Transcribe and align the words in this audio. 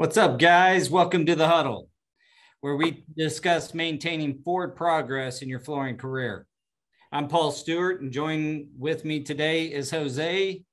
What's 0.00 0.16
up, 0.16 0.38
guys? 0.38 0.88
Welcome 0.88 1.26
to 1.26 1.34
the 1.34 1.46
huddle, 1.46 1.90
where 2.62 2.74
we 2.74 3.04
discuss 3.18 3.74
maintaining 3.74 4.40
forward 4.42 4.74
progress 4.74 5.42
in 5.42 5.48
your 5.50 5.60
flooring 5.60 5.98
career. 5.98 6.46
I'm 7.12 7.28
Paul 7.28 7.50
Stuart, 7.50 8.00
and 8.00 8.10
joining 8.10 8.70
with 8.78 9.04
me 9.04 9.22
today 9.22 9.66
is 9.66 9.90
Jose. 9.90 10.64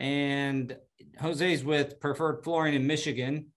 And 0.00 0.76
Jose's 1.20 1.62
with 1.62 2.00
Preferred 2.00 2.42
Flooring 2.42 2.74
in 2.74 2.84
Michigan. 2.84 3.52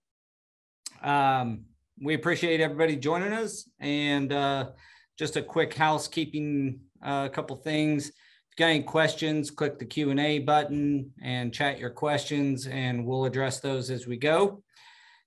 Um, 1.02 1.64
we 2.00 2.14
appreciate 2.14 2.60
everybody 2.60 2.94
joining 2.94 3.32
us. 3.32 3.68
And 3.80 4.32
uh, 4.32 4.70
just 5.18 5.34
a 5.34 5.42
quick 5.42 5.74
housekeeping, 5.74 6.78
a 7.02 7.08
uh, 7.08 7.28
couple 7.30 7.56
things. 7.56 8.10
If 8.10 8.12
you 8.12 8.64
got 8.64 8.66
any 8.66 8.84
questions, 8.84 9.50
click 9.50 9.80
the 9.80 9.86
Q&A 9.86 10.38
button 10.38 11.10
and 11.20 11.52
chat 11.52 11.80
your 11.80 11.90
questions, 11.90 12.68
and 12.68 13.04
we'll 13.04 13.24
address 13.24 13.58
those 13.58 13.90
as 13.90 14.06
we 14.06 14.18
go. 14.18 14.62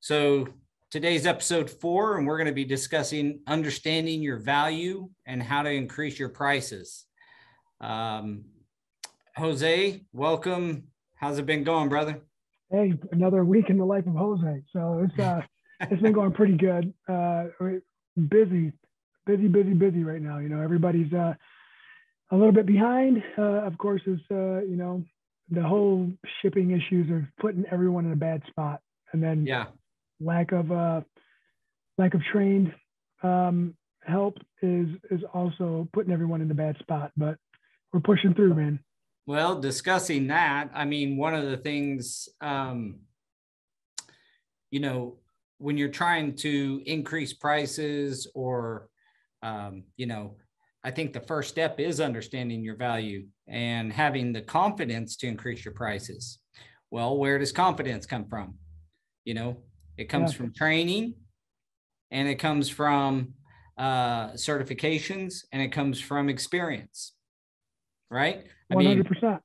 So 0.01 0.47
today's 0.91 1.25
episode 1.25 1.69
four, 1.69 2.17
and 2.17 2.25
we're 2.25 2.37
going 2.37 2.47
to 2.47 2.53
be 2.53 2.63
discussing 2.63 3.41
understanding 3.47 4.21
your 4.21 4.37
value 4.37 5.09
and 5.25 5.43
how 5.43 5.61
to 5.61 5.69
increase 5.69 6.17
your 6.17 6.29
prices. 6.29 7.05
Um, 7.81 8.45
Jose, 9.35 10.01
welcome. 10.13 10.87
How's 11.15 11.37
it 11.37 11.45
been 11.45 11.65
going, 11.65 11.89
brother? 11.89 12.21
Hey, 12.71 12.93
another 13.11 13.43
week 13.43 13.69
in 13.69 13.77
the 13.77 13.83
life 13.83 14.07
of 14.07 14.13
Jose. 14.13 14.63
So 14.71 15.05
it's 15.05 15.19
uh, 15.19 15.41
it's 15.81 16.01
been 16.01 16.13
going 16.13 16.31
pretty 16.31 16.55
good. 16.55 16.93
Uh, 17.07 17.47
busy, 18.29 18.71
busy, 19.25 19.47
busy, 19.49 19.73
busy 19.73 20.03
right 20.05 20.21
now. 20.21 20.37
You 20.37 20.47
know, 20.47 20.61
everybody's 20.61 21.11
uh, 21.11 21.33
a 22.31 22.35
little 22.37 22.53
bit 22.53 22.65
behind. 22.65 23.21
Uh, 23.37 23.65
of 23.65 23.77
course, 23.77 24.01
is 24.05 24.19
uh, 24.31 24.61
you 24.61 24.77
know 24.77 25.03
the 25.49 25.63
whole 25.63 26.09
shipping 26.41 26.71
issues 26.71 27.09
are 27.09 27.29
putting 27.41 27.65
everyone 27.69 28.05
in 28.05 28.13
a 28.13 28.17
bad 28.17 28.43
spot. 28.47 28.79
And 29.11 29.21
then 29.21 29.45
yeah, 29.45 29.65
lack 30.19 30.51
of 30.51 30.71
uh, 30.71 31.01
lack 31.97 32.13
of 32.13 32.21
trained 32.31 32.73
um, 33.23 33.75
help 34.01 34.37
is 34.61 34.87
is 35.11 35.21
also 35.33 35.87
putting 35.93 36.11
everyone 36.11 36.41
in 36.41 36.47
the 36.47 36.53
bad 36.53 36.77
spot. 36.79 37.11
But 37.17 37.37
we're 37.93 37.99
pushing 37.99 38.33
through, 38.33 38.55
man. 38.55 38.79
Well, 39.25 39.59
discussing 39.59 40.27
that, 40.27 40.69
I 40.73 40.85
mean, 40.85 41.15
one 41.15 41.35
of 41.35 41.45
the 41.45 41.57
things, 41.57 42.29
um, 42.41 43.01
you 44.71 44.79
know, 44.79 45.17
when 45.59 45.77
you're 45.77 45.89
trying 45.89 46.35
to 46.37 46.81
increase 46.85 47.33
prices 47.33 48.27
or, 48.33 48.89
um, 49.43 49.83
you 49.97 50.07
know, 50.07 50.37
I 50.83 50.91
think 50.91 51.13
the 51.13 51.19
first 51.19 51.49
step 51.49 51.79
is 51.79 51.99
understanding 51.99 52.63
your 52.63 52.75
value 52.75 53.27
and 53.47 53.93
having 53.93 54.33
the 54.33 54.41
confidence 54.41 55.15
to 55.17 55.27
increase 55.27 55.63
your 55.63 55.73
prices. 55.73 56.39
Well, 56.89 57.17
where 57.17 57.37
does 57.37 57.51
confidence 57.51 58.05
come 58.05 58.25
from? 58.25 58.55
You 59.25 59.33
know, 59.35 59.57
it 59.99 60.07
comes 60.07 60.31
yeah. 60.31 60.37
from 60.37 60.53
training 60.53 61.13
and 62.09 62.27
it 62.29 62.35
comes 62.35 62.69
from 62.69 63.33
uh, 63.77 64.29
certifications 64.29 65.43
and 65.51 65.61
it 65.61 65.73
comes 65.73 65.99
from 65.99 66.29
experience. 66.29 67.13
Right? 68.09 68.45
I 68.71 68.75
100%. 68.75 69.21
Mean, 69.21 69.39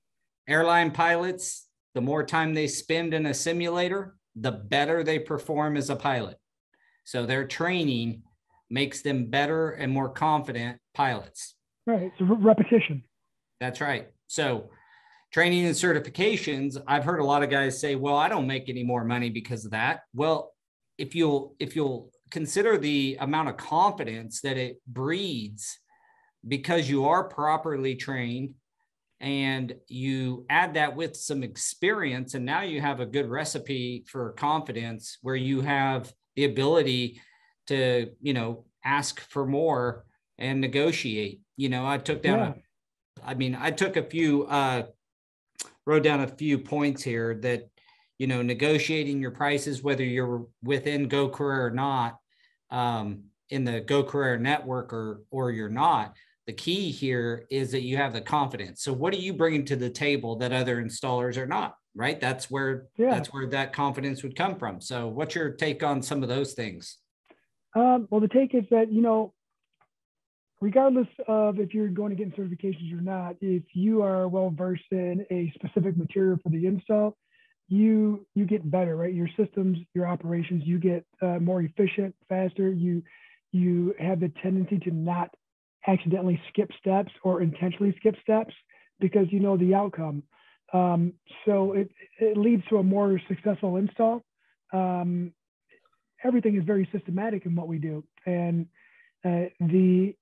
airline 0.49 0.93
pilots, 0.93 1.67
the 1.95 2.01
more 2.01 2.25
time 2.25 2.55
they 2.55 2.69
spend 2.69 3.15
in 3.15 3.27
a 3.27 3.35
simulator, 3.35 4.15
the 4.37 4.53
better 4.53 5.03
they 5.03 5.19
perform 5.19 5.77
as 5.77 5.91
a 5.91 5.97
pilot. 5.97 6.39
So 7.03 7.27
their 7.27 7.47
training 7.47 8.23
makes 8.71 9.03
them 9.03 9.27
better 9.27 9.71
and 9.71 9.93
more 9.93 10.09
confident 10.09 10.79
pilots. 10.95 11.57
Right. 11.85 12.03
It's 12.03 12.21
a 12.21 12.25
repetition. 12.25 13.03
That's 13.61 13.81
right. 13.81 14.09
So 14.29 14.71
training 15.35 15.67
and 15.67 15.75
certifications 15.75 16.81
i've 16.87 17.03
heard 17.03 17.19
a 17.19 17.25
lot 17.25 17.43
of 17.43 17.51
guys 17.51 17.81
say 17.81 17.97
well 17.97 18.17
i 18.17 18.29
don't 18.29 18.47
make 18.47 18.69
any 18.69 18.85
more 18.85 19.05
money 19.05 19.29
because 19.29 19.65
of 19.65 19.73
that 19.73 20.03
well 20.15 20.53
if 20.97 21.13
you'll 21.13 21.57
if 21.59 21.75
you'll 21.75 22.09
consider 22.31 22.79
the 22.79 23.17
amount 23.19 23.49
of 23.49 23.57
confidence 23.57 24.41
that 24.43 24.57
it 24.57 24.81
breeds 24.87 25.81
because 26.47 26.89
you 26.89 27.07
are 27.07 27.25
properly 27.25 27.97
trained 27.97 28.55
and 29.19 29.75
you 29.89 30.47
add 30.51 30.75
that 30.75 30.95
with 30.95 31.17
some 31.17 31.43
experience 31.43 32.35
and 32.35 32.45
now 32.45 32.61
you 32.61 32.81
have 32.81 33.01
a 33.01 33.07
good 33.07 33.29
recipe 33.29 34.05
for 34.07 34.35
confidence 34.35 35.19
where 35.23 35.35
you 35.35 35.63
have 35.63 36.13
the 36.37 36.45
ability 36.45 37.21
to 37.67 38.09
you 38.21 38.35
know 38.35 38.65
ask 38.85 39.19
for 39.19 39.45
more 39.45 40.05
and 40.39 40.61
negotiate 40.61 41.41
you 41.57 41.69
know 41.69 41.85
i 41.85 41.99
took 41.99 42.23
down 42.23 42.39
yeah. 42.39 42.53
a 43.25 43.31
i 43.31 43.35
mean 43.35 43.59
i 43.61 43.73
took 43.73 43.97
a 43.97 44.03
few 44.05 44.45
uh 44.45 44.85
wrote 45.87 46.03
down 46.03 46.21
a 46.21 46.29
few 46.29 46.59
points 46.59 47.03
here 47.03 47.35
that 47.43 47.69
you 48.19 48.27
know 48.27 48.43
negotiating 48.43 49.21
your 49.21 49.31
prices 49.31 49.83
whether 49.83 50.05
you're 50.05 50.47
within 50.63 51.09
Go 51.09 51.29
Carrera 51.29 51.67
or 51.67 51.71
not 51.71 52.19
um, 52.71 53.25
in 53.51 53.65
the 53.65 53.81
Go 53.81 54.03
Carrera 54.03 54.39
network 54.39 54.93
or 54.93 55.23
or 55.31 55.51
you're 55.51 55.69
not 55.69 56.15
the 56.47 56.53
key 56.53 56.91
here 56.91 57.47
is 57.51 57.71
that 57.73 57.83
you 57.83 57.97
have 57.97 58.13
the 58.13 58.21
confidence. 58.21 58.83
So 58.83 58.93
what 58.93 59.15
are 59.15 59.19
you 59.19 59.33
bringing 59.33 59.65
to 59.65 59.77
the 59.77 59.89
table 59.89 60.37
that 60.37 60.53
other 60.53 60.83
installers 60.83 61.39
are 61.39 61.47
not 61.47 61.75
right? 61.95 62.21
That's 62.21 62.51
where 62.51 62.87
yeah. 62.97 63.11
that's 63.11 63.33
where 63.33 63.47
that 63.49 63.73
confidence 63.73 64.23
would 64.23 64.37
come 64.37 64.57
from. 64.57 64.81
So 64.81 65.09
what's 65.09 65.35
your 65.35 65.51
take 65.51 65.83
on 65.83 66.03
some 66.03 66.23
of 66.23 66.29
those 66.29 66.55
things? 66.55 66.99
Um, 67.75 68.09
well 68.11 68.21
the 68.21 68.29
take 68.29 68.55
is 68.55 68.65
that 68.71 68.93
you 68.93 69.03
know 69.03 69.33
regardless 70.65 71.09
of 71.29 71.61
if 71.61 71.75
you're 71.75 71.89
going 71.89 72.09
to 72.09 72.17
get 72.17 72.35
certifications 72.35 72.91
or 72.91 73.03
not, 73.03 73.37
if 73.43 73.63
you 73.75 74.01
are 74.03 74.27
well 74.29 74.49
versed 74.49 74.91
in 74.93 75.27
a 75.31 75.53
specific 75.55 75.95
material 75.95 76.39
for 76.43 76.49
the 76.49 76.65
install, 76.67 77.19
you 77.69 78.27
you 78.35 78.47
get 78.47 78.71
better, 78.71 78.97
right? 78.97 79.13
Your 79.13 79.29
systems, 79.37 79.77
your 79.93 80.07
operations, 80.07 80.63
you 80.65 80.79
get 80.79 81.05
uh, 81.21 81.39
more 81.39 81.61
efficient, 81.61 82.15
faster. 82.31 82.73
You 82.73 83.03
you 83.53 83.95
have 84.01 84.21
the 84.21 84.33
tendency 84.43 84.79
to 84.79 84.91
not 84.91 85.29
accidentally 85.87 86.41
skip 86.49 86.71
steps 86.81 87.13
or 87.23 87.43
intentionally 87.43 87.95
skip 87.99 88.17
steps 88.23 88.55
because 89.01 89.27
you 89.31 89.41
know 89.41 89.59
the 89.59 89.75
outcome. 89.75 90.23
Um, 90.73 91.13
so 91.45 91.75
it, 91.75 91.91
it 92.19 92.39
leads 92.39 92.65
to 92.71 92.79
a 92.79 92.83
more 92.83 93.21
successful 93.29 93.77
install. 93.77 94.25
Um, 94.73 95.35
everything 96.25 96.57
is 96.57 96.65
very 96.65 96.89
systematic 96.91 97.45
in 97.45 97.55
what 97.55 97.69
we 97.69 97.79
do, 97.79 98.03
and 98.25 98.67
uh, 99.27 99.53
the 99.61 100.15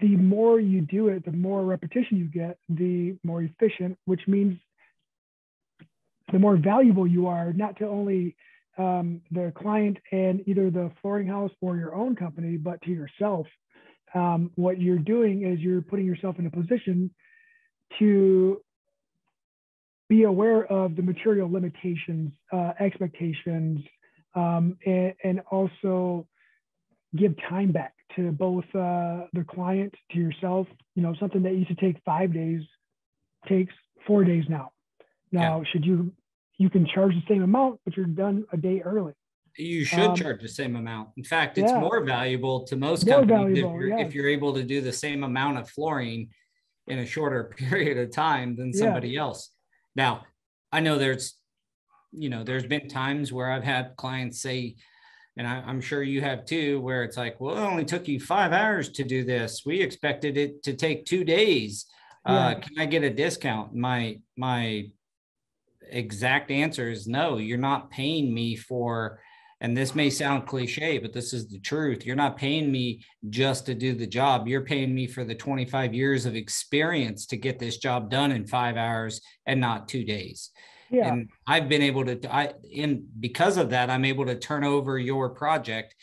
the 0.00 0.16
more 0.16 0.60
you 0.60 0.80
do 0.80 1.08
it, 1.08 1.24
the 1.24 1.32
more 1.32 1.64
repetition 1.64 2.18
you 2.18 2.26
get, 2.26 2.58
the 2.68 3.16
more 3.24 3.42
efficient, 3.42 3.98
which 4.04 4.20
means 4.26 4.58
the 6.32 6.38
more 6.38 6.56
valuable 6.56 7.06
you 7.06 7.26
are, 7.26 7.52
not 7.52 7.76
to 7.78 7.86
only 7.86 8.36
um, 8.76 9.20
the 9.32 9.52
client 9.56 9.96
and 10.12 10.46
either 10.46 10.70
the 10.70 10.92
flooring 11.02 11.26
house 11.26 11.50
or 11.60 11.76
your 11.76 11.94
own 11.94 12.14
company, 12.14 12.56
but 12.56 12.80
to 12.82 12.90
yourself. 12.90 13.46
Um, 14.14 14.52
what 14.54 14.80
you're 14.80 14.98
doing 14.98 15.44
is 15.44 15.58
you're 15.58 15.82
putting 15.82 16.06
yourself 16.06 16.38
in 16.38 16.46
a 16.46 16.50
position 16.50 17.10
to 17.98 18.60
be 20.08 20.22
aware 20.22 20.64
of 20.64 20.96
the 20.96 21.02
material 21.02 21.50
limitations, 21.50 22.32
uh, 22.52 22.72
expectations, 22.78 23.80
um, 24.34 24.78
and, 24.86 25.14
and 25.24 25.40
also 25.50 26.26
give 27.16 27.34
time 27.48 27.72
back 27.72 27.94
to 28.16 28.32
both 28.32 28.64
uh, 28.74 29.26
the 29.32 29.44
client, 29.48 29.94
to 30.12 30.18
yourself. 30.18 30.66
You 30.94 31.02
know, 31.02 31.14
something 31.20 31.42
that 31.42 31.54
used 31.54 31.68
to 31.68 31.74
take 31.74 31.96
five 32.04 32.32
days 32.32 32.62
takes 33.48 33.74
four 34.06 34.24
days 34.24 34.44
now. 34.48 34.72
Now, 35.30 35.58
yeah. 35.58 35.64
should 35.70 35.84
you 35.84 36.12
you 36.58 36.68
can 36.68 36.86
charge 36.86 37.12
the 37.14 37.22
same 37.28 37.42
amount, 37.42 37.80
but 37.84 37.96
you're 37.96 38.06
done 38.06 38.44
a 38.52 38.56
day 38.56 38.82
early. 38.84 39.12
You 39.56 39.84
should 39.84 40.00
um, 40.00 40.16
charge 40.16 40.42
the 40.42 40.48
same 40.48 40.76
amount. 40.76 41.10
In 41.16 41.24
fact, 41.24 41.58
it's 41.58 41.70
yeah. 41.70 41.80
more 41.80 42.04
valuable 42.04 42.64
to 42.64 42.76
most 42.76 43.06
more 43.06 43.20
companies 43.20 43.58
if, 43.58 43.64
you're, 43.64 43.88
yeah. 43.88 43.98
if, 43.98 44.14
you're, 44.14 44.28
able 44.28 44.54
to 44.54 44.62
do 44.62 44.80
the 44.80 44.92
same 44.92 45.24
amount 45.24 45.58
of 45.58 45.68
flooring 45.68 46.30
in 46.86 46.98
a 46.98 47.06
shorter 47.06 47.44
period 47.56 47.98
of 47.98 48.12
time 48.12 48.56
than 48.56 48.72
somebody 48.72 49.16
else. 49.16 49.50
Now, 49.96 50.26
I 50.70 50.80
know 50.80 50.98
there's, 50.98 51.34
you 52.12 52.28
know, 52.28 52.44
there's 52.44 52.66
been 52.66 52.88
times 52.88 53.32
where 53.32 53.50
I've 53.50 53.64
had 53.64 53.96
clients 53.96 54.40
say, 54.40 54.76
and 55.38 55.46
I, 55.46 55.62
am 55.70 55.80
sure 55.80 56.02
you 56.02 56.20
have 56.20 56.44
too, 56.44 56.80
where 56.80 57.04
it's 57.04 57.16
like, 57.16 57.40
well, 57.40 57.56
it 57.56 57.60
only 57.60 57.84
took 57.84 58.08
you 58.08 58.18
five 58.18 58.52
hours 58.52 58.90
to 58.90 59.04
do 59.04 59.24
this. 59.24 59.62
We 59.64 59.80
expected 59.80 60.36
it 60.36 60.64
to 60.64 60.74
take 60.74 61.06
two 61.06 61.22
days. 61.22 61.86
Uh, 62.28 62.32
yeah. 62.32 62.46
Uh, 62.48 62.54
can 62.60 62.78
I 62.78 62.86
get 62.86 63.04
a 63.04 63.10
discount? 63.10 63.72
My 63.74 64.18
my 64.36 64.90
exact 65.90 66.50
answer 66.50 66.90
is 66.90 67.06
no. 67.06 67.38
You're 67.38 67.56
not 67.56 67.88
paying 67.88 68.34
me 68.34 68.56
for, 68.56 69.20
and 69.60 69.76
this 69.76 69.94
may 69.94 70.10
sound 70.10 70.48
cliche, 70.48 70.98
but 70.98 71.12
this 71.12 71.32
is 71.32 71.48
the 71.48 71.60
truth. 71.60 72.04
You're 72.04 72.16
not 72.16 72.36
paying 72.36 72.72
me 72.72 73.04
just 73.30 73.64
to 73.66 73.74
do 73.76 73.94
the 73.94 74.08
job. 74.08 74.48
You're 74.48 74.64
paying 74.64 74.92
me 74.92 75.06
for 75.06 75.22
the 75.22 75.36
25 75.36 75.94
years 75.94 76.26
of 76.26 76.34
experience 76.34 77.26
to 77.26 77.36
get 77.36 77.60
this 77.60 77.76
job 77.78 78.10
done 78.10 78.32
in 78.32 78.44
five 78.44 78.76
hours 78.76 79.20
and 79.46 79.60
not 79.60 79.86
two 79.86 80.02
days. 80.02 80.50
Yeah. 80.90 81.12
And 81.12 81.28
I've 81.46 81.68
been 81.68 81.82
able 81.82 82.04
to, 82.04 82.34
I, 82.34 82.54
in 82.70 83.06
because 83.20 83.56
of 83.56 83.70
that, 83.70 83.90
I'm 83.90 84.04
able 84.04 84.26
to 84.26 84.34
turn 84.34 84.64
over 84.64 84.98
your 84.98 85.30
project 85.30 85.94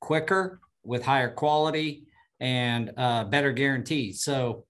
quicker 0.00 0.60
with 0.82 1.04
higher 1.04 1.30
quality 1.30 2.04
and 2.40 2.92
uh, 2.96 3.24
better 3.24 3.52
guarantees. 3.52 4.24
So, 4.24 4.64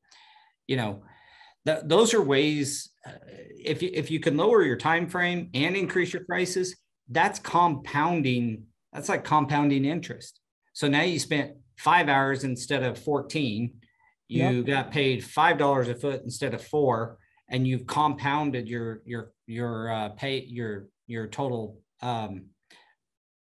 you 0.66 0.76
know, 0.76 1.02
th- 1.66 1.82
those 1.84 2.14
are 2.14 2.22
ways. 2.22 2.90
Uh, 3.06 3.12
if 3.62 3.82
you 3.82 3.90
if 3.92 4.10
you 4.10 4.20
can 4.20 4.36
lower 4.36 4.62
your 4.62 4.76
time 4.76 5.08
frame 5.08 5.50
and 5.54 5.76
increase 5.76 6.12
your 6.12 6.24
prices, 6.24 6.76
that's 7.08 7.38
compounding. 7.38 8.64
That's 8.92 9.08
like 9.08 9.24
compounding 9.24 9.84
interest. 9.84 10.40
So 10.72 10.88
now 10.88 11.02
you 11.02 11.18
spent 11.18 11.52
five 11.76 12.08
hours 12.08 12.44
instead 12.44 12.82
of 12.82 12.98
14. 12.98 13.72
You 14.28 14.50
yep. 14.50 14.66
got 14.66 14.90
paid 14.92 15.24
five 15.24 15.58
dollars 15.58 15.88
a 15.88 15.94
foot 15.94 16.22
instead 16.22 16.54
of 16.54 16.64
four, 16.64 17.18
and 17.48 17.66
you've 17.66 17.86
compounded 17.86 18.68
your 18.68 19.02
your 19.04 19.32
your 19.50 19.90
uh, 19.90 20.08
pay 20.10 20.40
your 20.40 20.86
your 21.06 21.26
total. 21.26 21.78
Um, 22.00 22.46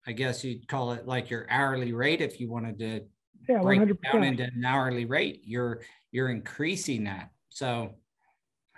I 0.07 0.13
guess 0.13 0.45
you'd 0.45 0.69
call 0.69 0.93
it 0.93 1.07
like 1.07 1.31
your 1.31 1.47
hourly 1.51 1.93
rate 1.93 2.21
if 2.21 2.41
you 2.41 2.49
wanted 2.49 2.79
to 2.79 3.01
yeah, 3.49 3.61
break 3.61 3.81
100%. 3.81 3.91
it 3.91 3.99
down 4.03 4.23
into 4.23 4.45
an 4.45 4.65
hourly 4.65 5.05
rate. 5.05 5.43
You're 5.45 5.83
you're 6.13 6.29
increasing 6.29 7.05
that. 7.05 7.31
So, 7.49 7.95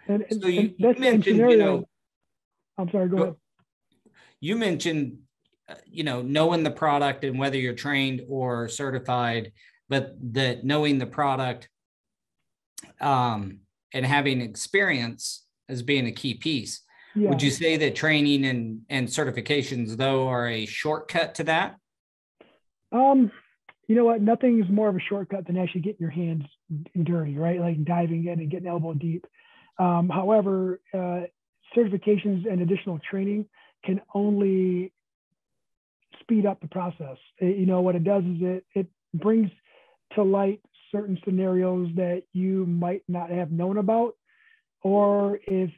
and, 0.07 0.25
so 0.31 0.49
you, 0.49 0.75
you 0.77 0.95
mentioned, 0.99 1.25
scenario, 1.25 1.51
you 1.51 1.59
know, 1.59 1.89
I'm 2.79 2.91
sorry, 2.91 3.09
go, 3.09 3.17
go 3.17 3.23
ahead. 3.23 3.35
You 4.41 4.57
mentioned 4.57 5.19
uh, 5.69 5.75
you 5.87 6.05
know 6.05 6.23
knowing 6.23 6.63
the 6.63 6.71
product 6.71 7.25
and 7.25 7.39
whether 7.39 7.59
you're 7.59 7.75
trained 7.75 8.23
or 8.29 8.69
certified 8.69 9.53
but 9.91 10.15
that 10.33 10.65
knowing 10.65 10.99
the 10.99 11.07
product 11.07 11.69
um, 13.01 13.61
and 13.93 14.05
having 14.05 14.41
experience 14.41 15.47
as 15.69 15.83
being 15.83 16.07
a 16.07 16.13
key 16.13 16.35
piece 16.35 16.83
yeah. 17.19 17.29
would 17.29 17.43
you 17.43 17.51
say 17.51 17.77
that 17.77 17.95
training 17.95 18.45
and 18.45 18.83
and 18.89 19.09
certifications 19.09 19.97
though 19.97 20.29
are 20.29 20.49
a 20.49 20.67
shortcut 20.67 21.35
to 21.35 21.45
that 21.45 21.77
um 22.93 23.31
you 23.87 23.95
know 23.95 24.05
what 24.05 24.21
nothing's 24.21 24.69
more 24.69 24.89
of 24.89 24.97
a 24.97 25.01
shortcut 25.09 25.47
than 25.47 25.57
actually 25.57 25.81
getting 25.81 26.01
your 26.01 26.11
hands 26.11 26.45
dirty 27.03 27.37
right 27.37 27.61
like 27.61 27.85
diving 27.85 28.27
in 28.27 28.41
and 28.41 28.51
getting 28.51 28.69
elbow 28.69 28.95
deep 28.95 29.27
um, 29.79 30.09
however 30.09 30.81
uh, 30.93 31.21
certifications 31.77 32.51
and 32.51 32.61
additional 32.61 32.99
training 33.11 33.47
can 33.85 34.01
only 34.15 34.93
speed 36.21 36.47
up 36.47 36.61
the 36.61 36.69
process. 36.69 37.17
It, 37.39 37.57
you 37.59 37.67
know, 37.67 37.81
what 37.81 37.95
it 37.95 38.05
does 38.05 38.25
is 38.25 38.37
it, 38.41 38.65
it 38.75 38.87
brings 39.15 39.51
to 40.15 40.23
light 40.23 40.61
certain 40.93 41.19
scenarios 41.25 41.91
that 41.97 42.23
you 42.33 42.67
might 42.67 43.03
not 43.09 43.31
have 43.31 43.51
known 43.51 43.79
about. 43.79 44.15
Or 44.83 45.39
if, 45.47 45.71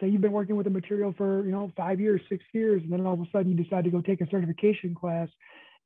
say, 0.00 0.08
you've 0.08 0.20
been 0.20 0.32
working 0.32 0.56
with 0.56 0.66
a 0.66 0.70
material 0.70 1.14
for, 1.16 1.44
you 1.44 1.52
know, 1.52 1.70
five 1.76 2.00
years, 2.00 2.20
six 2.28 2.44
years, 2.52 2.82
and 2.82 2.92
then 2.92 3.04
all 3.06 3.14
of 3.14 3.20
a 3.20 3.26
sudden 3.32 3.50
you 3.50 3.62
decide 3.62 3.84
to 3.84 3.90
go 3.90 4.00
take 4.00 4.20
a 4.20 4.30
certification 4.30 4.94
class, 4.94 5.28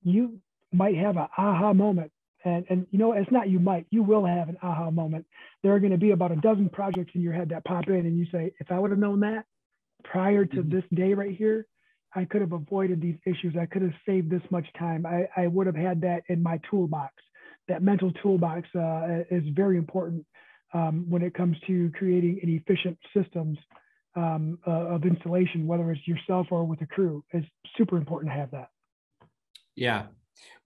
you 0.02 0.38
might 0.72 0.96
have 0.96 1.16
an 1.16 1.26
aha 1.36 1.72
moment. 1.72 2.10
And, 2.44 2.64
and 2.68 2.86
you 2.90 2.98
know, 2.98 3.12
it's 3.12 3.30
not 3.30 3.48
you 3.48 3.60
might, 3.60 3.86
you 3.90 4.02
will 4.02 4.26
have 4.26 4.48
an 4.48 4.56
aha 4.62 4.90
moment. 4.90 5.26
There 5.62 5.72
are 5.74 5.78
going 5.78 5.92
to 5.92 5.98
be 5.98 6.10
about 6.10 6.32
a 6.32 6.36
dozen 6.36 6.68
projects 6.68 7.12
in 7.14 7.20
your 7.20 7.32
head 7.32 7.50
that 7.50 7.64
pop 7.64 7.88
in, 7.88 7.94
and 7.94 8.18
you 8.18 8.26
say, 8.32 8.52
if 8.58 8.70
I 8.70 8.78
would 8.78 8.90
have 8.90 8.98
known 8.98 9.20
that 9.20 9.44
prior 10.04 10.44
to 10.44 10.56
mm-hmm. 10.56 10.74
this 10.74 10.84
day 10.92 11.14
right 11.14 11.36
here, 11.36 11.66
I 12.14 12.24
could 12.24 12.40
have 12.40 12.52
avoided 12.52 13.00
these 13.00 13.16
issues. 13.24 13.54
I 13.58 13.66
could 13.66 13.82
have 13.82 13.94
saved 14.04 14.28
this 14.30 14.42
much 14.50 14.66
time. 14.78 15.06
I, 15.06 15.28
I 15.36 15.46
would 15.46 15.66
have 15.66 15.76
had 15.76 16.00
that 16.02 16.24
in 16.28 16.42
my 16.42 16.60
toolbox. 16.68 17.14
That 17.68 17.82
mental 17.82 18.12
toolbox 18.22 18.68
uh, 18.74 19.22
is 19.30 19.44
very 19.54 19.78
important 19.78 20.26
um, 20.74 21.06
when 21.08 21.22
it 21.22 21.34
comes 21.34 21.56
to 21.66 21.90
creating 21.94 22.40
an 22.42 22.48
efficient 22.50 22.98
systems 23.16 23.56
um, 24.14 24.58
uh, 24.66 24.70
of 24.70 25.04
installation, 25.04 25.66
whether 25.66 25.90
it's 25.90 26.06
yourself 26.06 26.48
or 26.50 26.64
with 26.64 26.80
a 26.82 26.86
crew. 26.86 27.24
It's 27.30 27.46
super 27.76 27.96
important 27.96 28.32
to 28.32 28.38
have 28.38 28.50
that. 28.50 28.68
Yeah. 29.74 30.06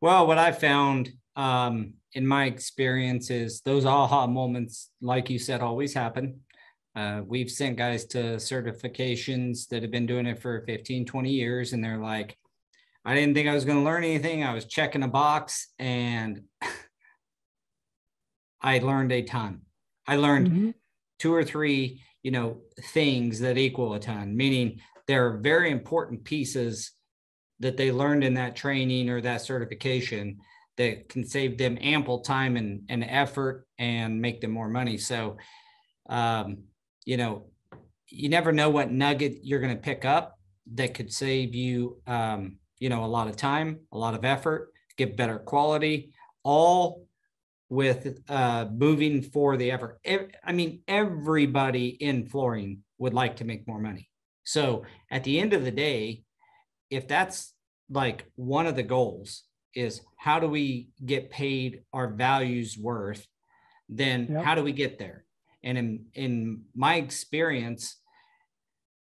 Well, 0.01 0.27
what 0.27 0.39
I 0.39 0.53
found 0.53 1.11
um, 1.37 1.95
in 2.13 2.27
my 2.27 2.47
experience 2.47 3.31
is 3.31 3.61
those 3.61 3.85
aha 3.85 4.27
moments, 4.27 4.91
like 5.01 5.31
you 5.31 5.39
said, 5.39 5.61
always 5.61 5.95
happen. 5.95 6.41
Uh, 6.95 7.21
we've 7.27 7.51
sent 7.51 7.77
guys 7.77 8.07
to 8.07 8.37
certifications 8.37 9.69
that 9.69 9.83
have 9.83 9.91
been 9.91 10.07
doing 10.07 10.27
it 10.27 10.41
for 10.41 10.65
15, 10.67 11.05
20 11.05 11.31
years, 11.31 11.73
and 11.73 11.85
they're 11.85 11.99
like, 11.99 12.37
I 13.05 13.15
didn't 13.15 13.35
think 13.35 13.49
I 13.49 13.55
was 13.55 13.65
going 13.65 13.79
to 13.79 13.85
learn 13.85 14.03
anything. 14.03 14.43
I 14.43 14.53
was 14.53 14.65
checking 14.65 15.05
a 15.05 15.09
box 15.09 15.69
and 15.79 16.43
I 18.61 18.79
learned 18.79 19.13
a 19.13 19.23
ton. 19.23 19.61
I 20.09 20.17
learned 20.17 20.49
mm-hmm. 20.49 20.71
two 21.21 21.33
or 21.33 21.45
three, 21.45 22.03
you 22.27 22.33
know, 22.33 22.59
things 22.93 23.39
that 23.39 23.57
equal 23.57 23.95
a 23.95 24.01
ton, 24.01 24.37
meaning 24.37 24.81
there 25.07 25.29
are 25.29 25.37
very 25.37 25.71
important 25.71 26.25
pieces 26.25 26.91
that 27.61 27.77
they 27.77 27.93
learned 27.93 28.25
in 28.25 28.35
that 28.35 28.57
training 28.57 29.09
or 29.09 29.21
that 29.21 29.43
certification 29.43 30.37
that 30.77 31.09
can 31.09 31.25
save 31.25 31.57
them 31.57 31.79
ample 31.81 32.19
time 32.19 32.57
and, 32.57 32.83
and 32.89 33.05
effort 33.05 33.65
and 33.79 34.21
make 34.21 34.41
them 34.41 34.51
more 34.51 34.69
money. 34.69 34.99
So, 34.99 35.37
um, 36.09 36.65
you 37.05 37.17
know, 37.17 37.47
you 38.09 38.29
never 38.29 38.51
know 38.51 38.71
what 38.71 38.91
nugget 38.91 39.37
you're 39.45 39.61
going 39.61 39.77
to 39.77 39.81
pick 39.81 40.05
up 40.05 40.37
that 40.75 40.95
could 40.95 41.13
save 41.13 41.55
you, 41.55 42.03
um, 42.09 42.57
you 42.81 42.89
know, 42.89 43.05
a 43.05 43.07
lot 43.07 43.29
of 43.29 43.37
time, 43.37 43.79
a 43.93 43.99
lot 43.99 44.15
of 44.15 44.25
effort, 44.25 44.73
get 44.97 45.17
better 45.17 45.39
quality, 45.39 46.11
all 46.43 47.06
with 47.69 48.19
uh, 48.29 48.67
moving 48.73 49.23
for 49.23 49.57
the 49.57 49.71
effort. 49.71 49.99
I 50.45 50.53
mean, 50.53 50.83
everybody 50.87 51.89
in 51.89 52.27
flooring 52.27 52.83
would 52.99 53.15
like 53.15 53.37
to 53.37 53.45
make 53.45 53.67
more 53.67 53.81
money. 53.81 54.09
So 54.45 54.85
at 55.11 55.25
the 55.25 55.41
end 55.41 55.53
of 55.53 55.65
the 55.65 55.73
day, 55.73 56.23
if 56.91 57.09
that's 57.09 57.53
like 57.91 58.27
one 58.37 58.67
of 58.67 58.77
the 58.77 58.83
goals 58.83 59.43
is 59.75 60.01
how 60.17 60.39
do 60.39 60.49
we 60.49 60.89
get 61.05 61.31
paid 61.31 61.83
our 61.93 62.09
values 62.09 62.79
worth, 62.79 63.27
then 63.89 64.29
yep. 64.31 64.45
how 64.45 64.55
do 64.55 64.63
we 64.63 64.73
get 64.73 64.99
there? 64.99 65.25
And 65.63 65.77
in, 65.77 66.05
in 66.15 66.63
my 66.75 66.95
experience, 66.97 67.97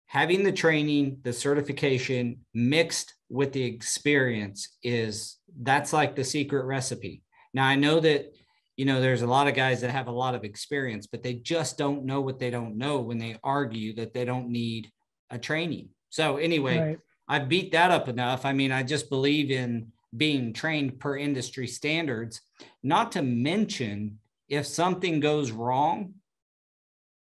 having 0.05 0.43
the 0.43 0.51
training, 0.51 1.19
the 1.23 1.33
certification 1.33 2.39
mixed 2.53 3.13
with 3.29 3.51
the 3.51 3.63
experience 3.63 4.77
is 4.81 5.37
that's 5.61 5.91
like 5.91 6.15
the 6.15 6.23
secret 6.23 6.65
recipe. 6.65 7.21
Now, 7.53 7.65
I 7.65 7.75
know 7.75 7.99
that, 7.99 8.33
you 8.77 8.85
know, 8.85 9.01
there's 9.01 9.21
a 9.21 9.27
lot 9.27 9.47
of 9.47 9.53
guys 9.53 9.81
that 9.81 9.91
have 9.91 10.07
a 10.07 10.11
lot 10.11 10.35
of 10.35 10.43
experience, 10.43 11.07
but 11.07 11.23
they 11.23 11.35
just 11.35 11.77
don't 11.77 12.05
know 12.05 12.21
what 12.21 12.39
they 12.39 12.49
don't 12.49 12.77
know 12.77 12.99
when 12.99 13.17
they 13.17 13.37
argue 13.43 13.93
that 13.95 14.13
they 14.13 14.25
don't 14.25 14.49
need 14.49 14.91
a 15.29 15.37
training. 15.37 15.89
So, 16.09 16.37
anyway, 16.37 16.79
right. 16.79 16.99
I 17.27 17.39
beat 17.39 17.71
that 17.71 17.91
up 17.91 18.07
enough. 18.07 18.45
I 18.45 18.53
mean, 18.53 18.71
I 18.71 18.83
just 18.83 19.09
believe 19.09 19.51
in 19.51 19.91
being 20.15 20.53
trained 20.53 20.99
per 20.99 21.17
industry 21.17 21.67
standards, 21.67 22.41
not 22.81 23.11
to 23.13 23.21
mention 23.21 24.19
if 24.49 24.65
something 24.65 25.19
goes 25.19 25.51
wrong, 25.51 26.13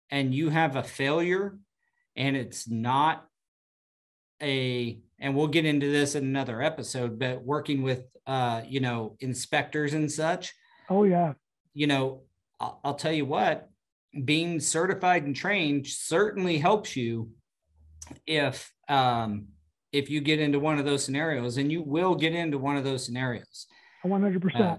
and 0.10 0.34
you 0.34 0.50
have 0.50 0.76
a 0.76 0.84
failure 0.84 1.58
and 2.16 2.36
it's 2.36 2.70
not 2.70 3.28
a 4.42 5.00
and 5.20 5.36
we'll 5.36 5.48
get 5.48 5.66
into 5.66 5.92
this 5.92 6.16
in 6.16 6.24
another 6.24 6.62
episode 6.62 7.18
but 7.18 7.42
working 7.42 7.82
with 7.82 8.04
uh 8.28 8.62
you 8.68 8.80
know 8.80 9.16
inspectors 9.20 9.94
and 9.94 10.12
such 10.12 10.54
oh 10.90 11.04
yeah. 11.04 11.34
You 11.74 11.88
know 11.88 12.22
I'll, 12.60 12.80
I'll 12.84 12.96
tell 12.96 13.12
you 13.12 13.26
what 13.26 13.70
being 14.24 14.60
certified 14.60 15.24
and 15.24 15.36
trained 15.36 15.88
certainly 15.88 16.58
helps 16.58 16.96
you 16.96 17.32
if 18.26 18.74
um 18.88 19.48
if 19.92 20.10
you 20.10 20.22
get 20.22 20.40
into 20.40 20.60
one 20.60 20.78
of 20.78 20.86
those 20.86 21.04
scenarios 21.04 21.58
and 21.58 21.72
you 21.72 21.82
will 21.82 22.16
get 22.16 22.34
into 22.34 22.58
one 22.58 22.76
of 22.76 22.84
those 22.84 23.06
scenarios. 23.06 23.66
100% 24.06 24.60
uh, 24.60 24.78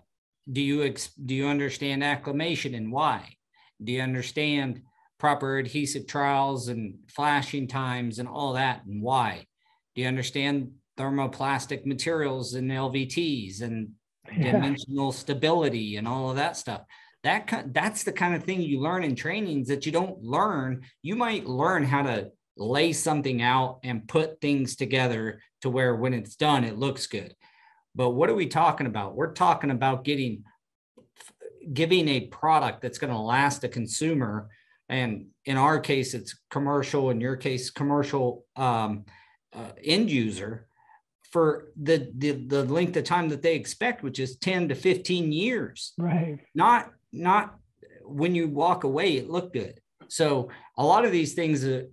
do 0.53 0.61
you 0.61 0.85
ex- 0.85 1.15
do 1.15 1.35
you 1.35 1.47
understand 1.49 2.05
acclimation 2.05 2.75
and 2.75 2.93
why? 2.93 3.35
Do 3.83 3.93
you 3.93 4.03
understand 4.03 4.83
proper 5.19 5.59
adhesive 5.59 6.07
trials 6.07 6.69
and 6.69 6.99
flashing 7.09 7.67
times 7.67 8.19
and 8.19 8.29
all 8.29 8.53
that 8.53 8.85
and 8.85 9.03
why? 9.03 9.47
Do 9.95 10.03
you 10.03 10.09
understand 10.09 10.73
thermoplastic 10.99 11.87
materials 11.87 12.55
and 12.55 12.71
LVTs 12.71 13.63
and 13.63 13.91
yeah. 14.35 14.53
dimensional 14.53 15.13
stability 15.13 15.97
and 15.97 16.07
all 16.09 16.31
of 16.31 16.37
that 16.37 16.57
stuff? 16.57 16.83
That 17.23 17.71
that's 17.73 18.05
the 18.05 18.13
kind 18.13 18.35
of 18.35 18.45
thing 18.45 18.63
you 18.63 18.81
learn 18.81 19.03
in 19.03 19.17
trainings 19.17 19.69
that 19.69 19.87
you 19.87 19.93
don't 19.93 20.23
learn. 20.23 20.83
You 21.03 21.17
might 21.17 21.47
learn 21.47 21.85
how 21.85 22.03
to 22.03 22.31
lay 22.57 22.93
something 22.93 23.43
out 23.43 23.81
and 23.83 24.09
put 24.09 24.41
things 24.41 24.77
together 24.77 25.41
to 25.63 25.71
where 25.71 25.97
when 25.97 26.15
it's 26.15 26.37
done 26.37 26.65
it 26.65 26.79
looks 26.79 27.07
good. 27.07 27.35
But 27.95 28.11
what 28.11 28.31
are 28.31 28.35
we 28.35 28.47
talking 28.47 28.87
about? 28.87 29.17
We're 29.17 29.33
talking 29.33 29.71
about 29.71 30.05
getting 30.05 30.45
giving 31.73 32.09
a 32.09 32.21
product 32.21 32.81
that's 32.81 32.99
going 32.99 33.13
to 33.13 33.19
last 33.19 33.65
a 33.65 33.69
consumer 33.69 34.49
and 34.89 35.27
in 35.47 35.57
our 35.57 35.81
case 35.81 36.15
it's 36.15 36.39
commercial 36.49 37.11
in 37.11 37.21
your 37.21 37.37
case 37.37 37.71
commercial 37.71 38.45
um, 38.55 39.05
uh, 39.53 39.71
end 39.83 40.09
user 40.11 40.69
for 41.37 41.69
the, 41.77 42.11
the 42.17 42.33
the 42.33 42.65
length 42.65 42.97
of 42.97 43.05
time 43.05 43.29
that 43.29 43.43
they 43.43 43.57
expect 43.57 44.03
which 44.03 44.19
is 44.19 44.37
10 44.37 44.71
to 44.71 44.75
15 44.75 45.33
years. 45.33 45.93
Right. 45.99 46.39
Not 46.55 46.93
not 47.13 47.59
when 48.05 48.35
you 48.35 48.49
walk 48.49 48.85
away 48.85 49.19
it 49.19 49.29
looked 49.29 49.53
good. 49.53 49.79
So 50.09 50.49
a 50.79 50.83
lot 50.83 51.05
of 51.05 51.13
these 51.13 51.35
things 51.35 51.61
that, 51.61 51.91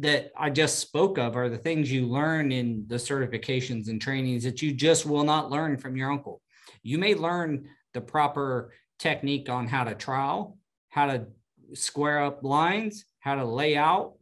that 0.00 0.32
i 0.36 0.50
just 0.50 0.80
spoke 0.80 1.18
of 1.18 1.36
are 1.36 1.48
the 1.48 1.64
things 1.66 1.92
you 1.92 2.06
learn 2.06 2.50
in 2.50 2.84
the 2.88 2.96
certifications 2.96 3.86
and 3.86 4.02
trainings 4.02 4.42
that 4.42 4.60
you 4.60 4.72
just 4.72 5.06
will 5.06 5.22
not 5.22 5.52
learn 5.52 5.76
from 5.76 5.96
your 5.96 6.10
uncle. 6.10 6.42
You 6.82 6.98
may 6.98 7.14
learn 7.14 7.68
the 7.92 8.00
proper 8.00 8.72
technique 8.98 9.48
on 9.48 9.68
how 9.68 9.84
to 9.84 9.94
trowel 9.94 10.58
how 10.88 11.06
to 11.06 11.26
square 11.74 12.24
up 12.24 12.42
lines, 12.42 13.04
how 13.20 13.36
to 13.36 13.44
lay 13.44 13.76
out, 13.76 14.14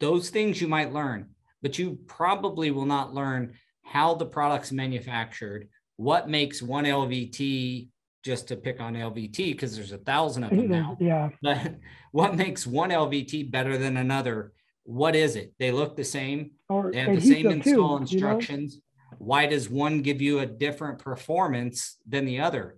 those 0.00 0.30
things 0.30 0.60
you 0.60 0.66
might 0.66 0.92
learn. 0.92 1.33
But 1.64 1.78
you 1.78 1.98
probably 2.06 2.70
will 2.70 2.84
not 2.84 3.14
learn 3.14 3.54
how 3.82 4.14
the 4.14 4.26
product's 4.26 4.70
manufactured, 4.70 5.66
what 5.96 6.28
makes 6.28 6.60
one 6.60 6.84
LVT 6.84 7.88
just 8.22 8.48
to 8.48 8.56
pick 8.56 8.80
on 8.80 8.94
LVT 8.94 9.36
because 9.52 9.74
there's 9.74 9.92
a 9.92 9.98
thousand 9.98 10.44
of 10.44 10.50
them 10.50 10.68
now. 10.68 10.96
Yeah. 11.00 11.30
But 11.42 11.76
what 12.12 12.36
makes 12.36 12.66
one 12.66 12.90
LVT 12.90 13.50
better 13.50 13.78
than 13.78 13.96
another? 13.96 14.52
What 14.82 15.16
is 15.16 15.36
it? 15.36 15.54
They 15.58 15.72
look 15.72 15.96
the 15.96 16.04
same. 16.04 16.50
Or 16.68 16.92
They 16.92 16.98
have 16.98 17.14
the 17.14 17.20
same 17.22 17.46
adhesive 17.46 17.64
too, 17.64 17.70
install 17.70 17.82
you 17.84 17.88
know? 17.88 17.96
instructions. 18.02 18.80
Why 19.16 19.46
does 19.46 19.70
one 19.70 20.02
give 20.02 20.20
you 20.20 20.40
a 20.40 20.46
different 20.46 20.98
performance 20.98 21.96
than 22.06 22.26
the 22.26 22.40
other? 22.40 22.76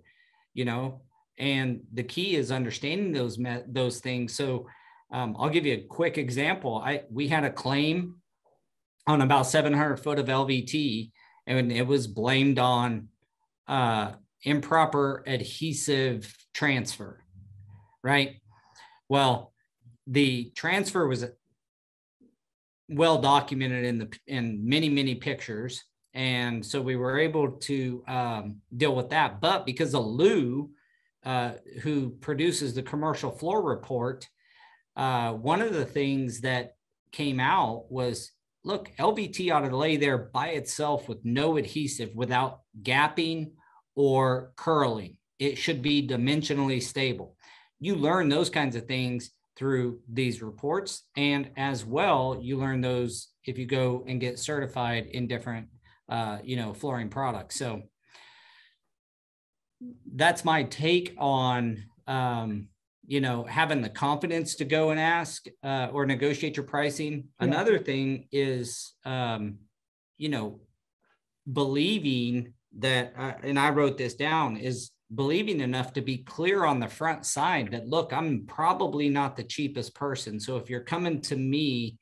You 0.53 0.63
know, 0.63 1.01
and 1.37 1.81
the 1.93 2.03
key 2.03 2.37
is 2.37 2.51
understanding 2.53 3.11
those 3.11 3.37
those 3.67 3.99
things. 3.99 4.33
So 4.33 4.67
um, 5.11 5.35
I'll 5.37 5.49
give 5.49 5.65
you 5.65 5.73
a 5.73 5.81
quick 5.81 6.17
example. 6.17 6.81
I 6.83 7.03
we 7.11 7.27
had 7.27 7.43
a 7.43 7.49
claim 7.49 8.21
on 9.07 9.21
about 9.21 9.47
700 9.47 9.97
foot 9.97 10.19
of 10.19 10.27
LVT, 10.27 11.11
and 11.47 11.71
it 11.71 11.87
was 11.87 12.07
blamed 12.07 12.59
on 12.59 13.07
uh, 13.67 14.11
improper 14.43 15.23
adhesive 15.25 16.35
transfer, 16.53 17.23
right? 18.03 18.41
Well, 19.07 19.53
the 20.05 20.51
transfer 20.55 21.07
was 21.07 21.25
well 22.89 23.19
documented 23.19 23.85
in 23.85 23.97
the 23.97 24.19
in 24.27 24.67
many 24.67 24.89
many 24.89 25.15
pictures, 25.15 25.83
and 26.13 26.65
so 26.65 26.81
we 26.81 26.97
were 26.97 27.17
able 27.17 27.51
to 27.51 28.03
um, 28.07 28.57
deal 28.75 28.95
with 28.95 29.09
that. 29.09 29.39
But 29.39 29.65
because 29.65 29.93
of 29.93 30.05
Lou, 30.05 30.69
uh, 31.25 31.53
who 31.81 32.09
produces 32.09 32.73
the 32.73 32.83
commercial 32.83 33.31
floor 33.31 33.61
report, 33.61 34.27
uh, 34.97 35.33
one 35.33 35.61
of 35.61 35.73
the 35.73 35.85
things 35.85 36.41
that 36.41 36.75
came 37.11 37.39
out 37.39 37.89
was 37.89 38.31
look, 38.67 38.91
LVT 38.99 39.53
ought 39.53 39.67
to 39.67 39.75
lay 39.75 39.95
there 39.95 40.17
by 40.17 40.49
itself 40.49 41.07
with 41.07 41.23
no 41.23 41.57
adhesive 41.57 42.11
without 42.13 42.59
gapping 42.83 43.51
or 43.95 44.51
curling. 44.57 45.17
It 45.39 45.57
should 45.57 45.81
be 45.81 46.05
dimensionally 46.05 46.83
stable. 46.83 47.37
You 47.79 47.95
learn 47.95 48.27
those 48.27 48.49
kinds 48.49 48.75
of 48.75 48.85
things 48.85 49.31
through 49.55 50.01
these 50.11 50.41
reports. 50.41 51.03
And 51.15 51.49
as 51.55 51.85
well, 51.85 52.37
you 52.41 52.57
learn 52.57 52.81
those 52.81 53.29
if 53.45 53.57
you 53.57 53.65
go 53.65 54.03
and 54.05 54.19
get 54.19 54.37
certified 54.37 55.07
in 55.07 55.27
different, 55.27 55.67
uh, 56.09 56.39
you 56.43 56.57
know, 56.57 56.73
flooring 56.73 57.09
products. 57.09 57.57
So 57.57 57.83
that's 60.13 60.43
my 60.43 60.63
take 60.63 61.15
on, 61.17 61.85
um, 62.05 62.67
you 63.07 63.21
know, 63.21 63.45
having 63.45 63.81
the 63.81 63.89
confidence 63.89 64.55
to 64.55 64.65
go 64.65 64.89
and 64.89 64.99
ask 64.99 65.45
uh, 65.63 65.87
or 65.93 66.05
negotiate 66.05 66.57
your 66.57 66.65
pricing. 66.65 67.29
Yeah. 67.39 67.47
Another 67.47 67.79
thing 67.79 68.27
is, 68.33 68.93
um, 69.05 69.59
you 70.17 70.27
know, 70.27 70.59
believing 71.51 72.53
that, 72.79 73.13
uh, 73.17 73.33
and 73.43 73.57
I 73.57 73.69
wrote 73.69 73.97
this 73.97 74.15
down, 74.15 74.57
is 74.57 74.91
believing 75.15 75.61
enough 75.61 75.93
to 75.93 76.01
be 76.01 76.17
clear 76.17 76.65
on 76.65 76.81
the 76.81 76.89
front 76.89 77.25
side 77.25 77.71
that, 77.71 77.87
look, 77.87 78.11
I'm 78.11 78.45
probably 78.45 79.07
not 79.07 79.37
the 79.37 79.43
cheapest 79.43 79.95
person. 79.95 80.37
So 80.37 80.57
if 80.57 80.69
you're 80.69 80.81
coming 80.81 81.21
to 81.21 81.37
me 81.37 81.97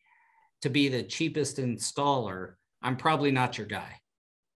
to 0.64 0.72
be 0.72 0.90
the 0.90 1.04
cheapest 1.04 1.58
installer, 1.58 2.54
I'm 2.82 2.98
probably 2.98 3.30
not 3.32 3.60
your 3.60 3.68
guy. 3.68 4.00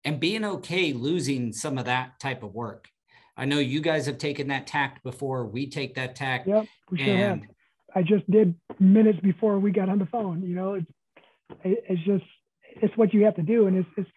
And 0.04 0.20
being 0.20 0.44
okay 0.44 0.94
losing 0.94 1.54
some 1.54 1.78
of 1.78 1.86
that 1.86 2.20
type 2.20 2.42
of 2.42 2.56
work. 2.56 2.88
I 3.40 3.46
know 3.46 3.60
you 3.60 3.80
guys 3.80 4.06
have 4.08 4.18
taken 4.18 4.50
that 4.50 4.68
tact 4.68 5.02
before. 5.02 5.46
We 5.46 5.68
take 5.68 5.96
that 5.96 6.16
tact. 6.16 6.46
Yep, 6.46 6.66
we 6.92 6.98
sure 6.98 7.16
have. 7.16 7.32
and 7.32 7.48
I 7.96 8.02
just 8.02 8.30
did 8.30 8.54
minutes 8.80 9.20
before 9.22 9.58
we 9.60 9.72
got 9.72 9.88
on 9.88 9.98
the 9.98 10.06
phone. 10.08 10.44
You 10.44 10.56
know, 10.56 10.74
it's 10.74 10.92
it's 11.64 12.04
just 12.04 12.26
it's 12.82 12.96
what 12.98 13.14
you 13.14 13.24
have 13.24 13.36
to 13.38 13.42
do, 13.42 13.68
and 13.68 13.78
it's 13.78 13.90
it's 13.96 14.10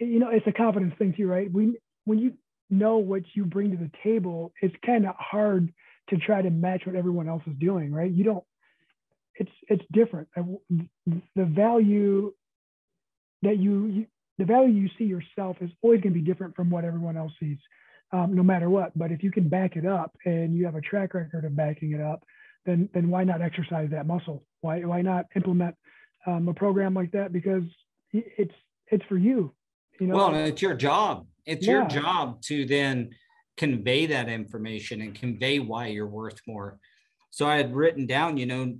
you 0.00 0.18
know 0.18 0.30
it's 0.30 0.46
a 0.46 0.52
confidence 0.52 0.94
thing 0.98 1.12
too, 1.14 1.28
right? 1.28 1.52
We 1.52 1.78
when 2.06 2.18
you 2.18 2.32
know 2.70 2.96
what 2.96 3.22
you 3.34 3.44
bring 3.44 3.70
to 3.72 3.76
the 3.76 3.90
table, 4.02 4.54
it's 4.62 4.74
kind 4.84 5.06
of 5.06 5.14
hard 5.18 5.70
to 6.08 6.16
try 6.16 6.40
to 6.40 6.50
match 6.50 6.86
what 6.86 6.96
everyone 6.96 7.28
else 7.28 7.42
is 7.46 7.54
doing, 7.58 7.92
right? 7.92 8.10
You 8.10 8.24
don't. 8.24 8.44
It's 9.34 9.52
it's 9.68 9.84
different. 9.92 10.28
Uh, 10.34 10.42
the 11.36 11.44
value 11.44 12.32
that 13.42 13.58
you, 13.58 13.86
you 13.86 14.06
the 14.38 14.46
value 14.46 14.72
you 14.72 14.88
see 14.96 15.04
yourself 15.04 15.58
is 15.60 15.70
always 15.82 16.00
going 16.00 16.14
to 16.14 16.18
be 16.18 16.24
different 16.24 16.56
from 16.56 16.70
what 16.70 16.84
everyone 16.84 17.18
else 17.18 17.32
sees, 17.38 17.58
um, 18.14 18.34
no 18.34 18.42
matter 18.42 18.70
what. 18.70 18.96
But 18.96 19.10
if 19.10 19.22
you 19.22 19.30
can 19.30 19.48
back 19.48 19.76
it 19.76 19.84
up 19.84 20.16
and 20.24 20.56
you 20.56 20.64
have 20.64 20.76
a 20.76 20.80
track 20.80 21.14
record 21.14 21.44
of 21.44 21.56
backing 21.56 21.92
it 21.92 22.00
up, 22.00 22.22
then 22.64 22.88
then 22.94 23.10
why 23.10 23.24
not 23.24 23.42
exercise 23.42 23.90
that 23.90 24.06
muscle? 24.06 24.44
Why 24.60 24.80
why 24.80 25.02
not 25.02 25.26
implement 25.34 25.74
um, 26.26 26.48
a 26.48 26.54
program 26.54 26.94
like 26.94 27.10
that? 27.12 27.32
Because 27.32 27.64
it's 28.12 28.54
it's 28.86 29.04
for 29.06 29.18
you. 29.18 29.52
You 30.00 30.06
know. 30.06 30.14
well, 30.14 30.34
it's 30.34 30.62
your 30.62 30.74
job. 30.74 31.26
It's 31.44 31.66
your 31.66 31.86
job 31.86 32.40
to 32.42 32.64
then 32.64 33.10
convey 33.56 34.06
that 34.06 34.28
information 34.28 35.00
and 35.02 35.14
convey 35.14 35.58
why 35.58 35.88
you're 35.88 36.06
worth 36.06 36.40
more. 36.46 36.78
So 37.30 37.46
I 37.46 37.56
had 37.56 37.74
written 37.74 38.06
down, 38.06 38.36
you 38.36 38.46
know, 38.46 38.76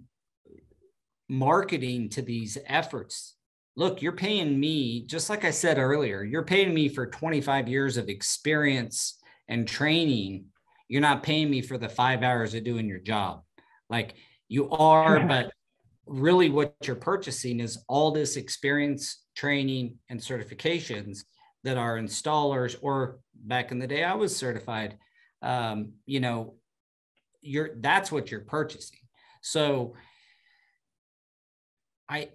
marketing 1.29 2.09
to 2.11 2.23
these 2.23 2.57
efforts. 2.67 3.37
Look, 3.77 4.01
you're 4.03 4.13
paying 4.13 4.59
me, 4.59 5.05
just 5.07 5.29
like 5.29 5.45
I 5.45 5.51
said 5.51 5.79
earlier, 5.79 6.23
you're 6.23 6.45
paying 6.45 6.73
me 6.73 6.89
for 6.89 7.07
25 7.07 7.69
years 7.69 7.97
of 7.97 8.09
experience 8.09 9.19
and 9.49 9.67
training. 9.67 10.47
You're 10.89 11.01
not 11.01 11.23
paying 11.23 11.51
me 11.51 11.63
for 11.63 11.79
the 11.79 11.89
five 11.89 12.23
hours 12.23 12.55
of 12.55 12.65
doing 12.65 12.89
your 12.89 12.99
job. 12.99 13.43
Like 13.89 14.15
you 14.49 14.71
are, 14.71 15.21
but 15.27 15.53
really 16.07 16.51
what 16.51 16.75
you're 16.85 16.97
purchasing 16.97 17.61
is 17.61 17.83
all 17.89 18.11
this 18.11 18.37
experience, 18.37 19.25
training, 19.35 19.99
and 20.09 20.21
certifications 20.21 21.25
that 21.65 21.79
our 21.79 21.99
installers, 21.99 22.77
or 22.83 23.19
back 23.35 23.73
in 23.73 23.79
the 23.79 23.87
day, 23.87 24.05
I 24.05 24.15
was 24.15 24.37
certified. 24.37 24.99
Um, 25.43 25.95
you 26.07 26.21
know, 26.21 26.55
you're 27.41 27.71
that's 27.77 28.13
what 28.13 28.31
you're 28.31 28.41
purchasing. 28.41 28.99
So 29.43 29.95
I 32.09 32.31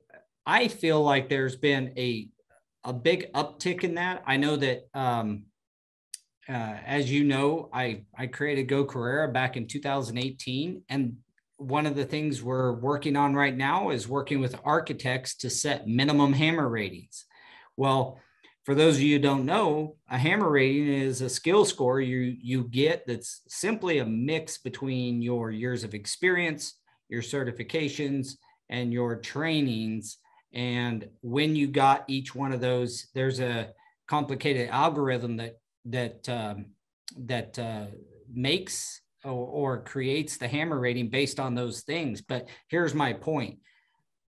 I 0.45 0.67
feel 0.67 1.01
like 1.01 1.29
there's 1.29 1.55
been 1.55 1.93
a 1.97 2.29
a 2.83 2.93
big 2.93 3.31
uptick 3.33 3.83
in 3.83 3.95
that. 3.95 4.23
I 4.25 4.37
know 4.37 4.55
that 4.55 4.87
um, 4.93 5.43
uh, 6.49 6.77
as 6.85 7.11
you 7.11 7.23
know, 7.23 7.69
I 7.71 8.03
I 8.17 8.27
created 8.27 8.63
Go 8.63 8.83
Carrera 8.83 9.27
back 9.31 9.55
in 9.55 9.67
2018, 9.67 10.81
and 10.89 11.17
one 11.57 11.85
of 11.85 11.95
the 11.95 12.05
things 12.05 12.41
we're 12.41 12.73
working 12.73 13.15
on 13.15 13.35
right 13.35 13.55
now 13.55 13.91
is 13.91 14.07
working 14.07 14.39
with 14.39 14.59
architects 14.63 15.35
to 15.37 15.49
set 15.49 15.87
minimum 15.87 16.33
hammer 16.33 16.67
ratings. 16.67 17.25
Well, 17.77 18.19
for 18.65 18.73
those 18.73 18.95
of 18.95 19.01
you 19.01 19.17
who 19.17 19.21
don't 19.21 19.45
know, 19.45 19.97
a 20.09 20.17
hammer 20.17 20.49
rating 20.49 20.87
is 20.87 21.21
a 21.21 21.29
skill 21.29 21.65
score 21.65 22.01
you 22.01 22.35
you 22.41 22.63
get 22.63 23.05
that's 23.05 23.41
simply 23.47 23.99
a 23.99 24.05
mix 24.05 24.57
between 24.57 25.21
your 25.21 25.51
years 25.51 25.83
of 25.83 25.93
experience, 25.93 26.79
your 27.09 27.21
certifications, 27.21 28.37
and 28.69 28.91
your 28.91 29.17
trainings. 29.17 30.17
And 30.51 31.07
when 31.21 31.55
you 31.55 31.67
got 31.67 32.05
each 32.07 32.33
one 32.33 32.53
of 32.53 32.61
those, 32.61 33.07
there's 33.13 33.39
a 33.39 33.69
complicated 34.07 34.69
algorithm 34.69 35.37
that 35.37 35.57
that 35.89 36.27
um, 36.29 36.67
that 37.17 37.57
uh, 37.59 37.85
makes 38.31 39.01
or, 39.23 39.31
or 39.31 39.83
creates 39.83 40.37
the 40.37 40.47
hammer 40.47 40.79
rating 40.79 41.09
based 41.09 41.39
on 41.39 41.55
those 41.55 41.81
things. 41.81 42.21
But 42.21 42.47
here's 42.67 42.93
my 42.93 43.13
point: 43.13 43.59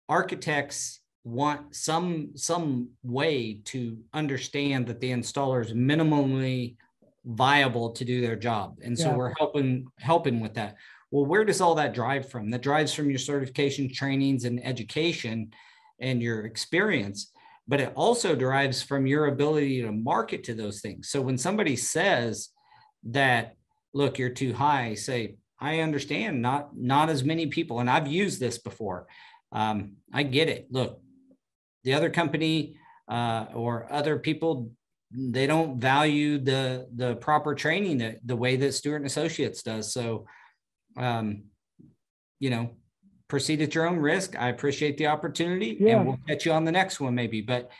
architects 0.09 1.01
want 1.25 1.75
some 1.75 2.31
some 2.35 2.91
way 3.03 3.61
to 3.65 3.99
understand 4.15 4.87
that 4.87 5.01
the 5.01 5.11
installer 5.11 5.65
is 5.65 5.73
minimally 5.73 6.77
viable 7.25 7.91
to 7.91 8.05
do 8.05 8.21
their 8.21 8.37
job, 8.37 8.79
and 8.83 8.99
so 8.99 9.11
Yeah. 9.11 9.17
we're 9.17 9.35
helping 9.39 9.87
helping 9.99 10.41
with 10.41 10.55
that. 10.55 10.77
Well, 11.11 11.27
where 11.27 11.45
does 11.45 11.61
all 11.61 11.75
that 11.77 11.95
drive 11.95 12.31
from? 12.31 12.51
That 12.51 12.63
drives 12.63 12.93
from 12.93 13.09
your 13.09 13.19
certification, 13.19 13.93
trainings, 13.93 14.45
and 14.45 14.65
education, 14.65 15.53
and 16.01 16.23
your 16.23 16.45
experience. 16.45 17.33
But 17.69 17.81
it 17.81 17.93
also 17.95 18.35
derives 18.35 18.83
from 18.83 19.07
your 19.07 19.27
ability 19.27 19.83
to 19.83 19.93
market 19.93 20.43
to 20.45 20.55
those 20.55 20.81
things. 20.81 21.11
So 21.11 21.21
when 21.21 21.37
somebody 21.37 21.77
says 21.77 22.49
that, 23.05 23.57
look, 23.93 24.19
you're 24.19 24.31
too 24.31 24.55
high, 24.55 24.95
say, 24.95 25.37
I 25.61 25.81
understand. 25.81 26.41
Not 26.41 26.77
not 26.77 27.11
as 27.11 27.25
many 27.25 27.47
people, 27.49 27.81
and 27.81 27.91
I've 27.91 28.07
used 28.07 28.41
this 28.41 28.59
before. 28.59 29.07
Um, 29.53 29.97
I 30.13 30.23
get 30.23 30.49
it. 30.49 30.69
Look, 30.71 31.01
the 31.85 31.95
other 31.95 32.11
company 32.11 32.77
uh, 33.09 33.47
or 33.55 33.93
other 33.93 34.19
people 34.19 34.71
they 35.11 35.47
don't 35.47 35.81
value 35.81 36.39
the 36.39 36.87
the 36.95 37.17
proper 37.17 37.55
training 37.55 37.99
that 37.99 38.19
the 38.25 38.37
way 38.37 38.57
that 38.57 38.75
Stuart 38.75 38.97
and 38.97 39.07
Associates 39.07 39.63
does. 39.63 39.93
So, 39.93 40.27
um, 40.97 41.45
you 42.39 42.51
know, 42.51 42.77
proceed 43.29 43.61
at 43.61 43.75
your 43.75 43.87
own 43.87 43.99
risk. 43.99 44.37
I 44.39 44.49
appreciate 44.49 44.97
the 44.97 45.07
opportunity, 45.07 45.77
Yeah. 45.79 45.99
and 45.99 46.07
we'll 46.07 46.21
catch 46.27 46.47
you 46.47 46.53
on 46.53 46.65
the 46.65 46.73
next 46.73 46.99
one, 46.99 47.15
maybe. 47.15 47.41
But 47.43 47.71